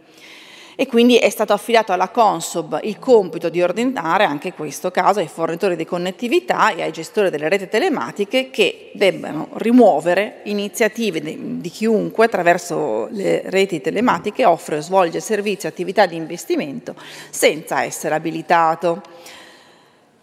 [0.82, 5.20] e quindi è stato affidato alla Consob il compito di ordinare anche in questo caso
[5.20, 11.70] ai fornitori di connettività e ai gestori delle reti telematiche che debbano rimuovere iniziative di,
[11.70, 16.96] chiunque attraverso le reti telematiche offre o svolge servizi o attività di investimento
[17.30, 19.04] senza essere abilitato.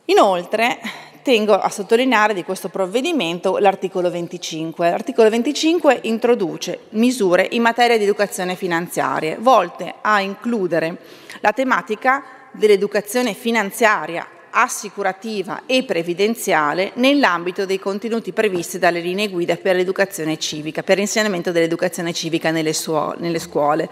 [0.07, 0.81] Inoltre,
[1.29, 4.89] tengo a sottolineare di questo provvedimento l'articolo 25.
[4.89, 10.97] L'articolo 25 introduce misure in materia di educazione finanziaria volte a includere
[11.41, 19.77] la tematica dell'educazione finanziaria assicurativa e previdenziale nell'ambito dei contenuti previsti dalle linee guida per
[19.77, 23.91] l'educazione civica, per l'insegnamento dell'educazione civica nelle, suo- nelle scuole.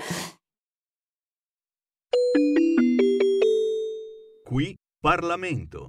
[4.42, 5.88] Qui Parlamento.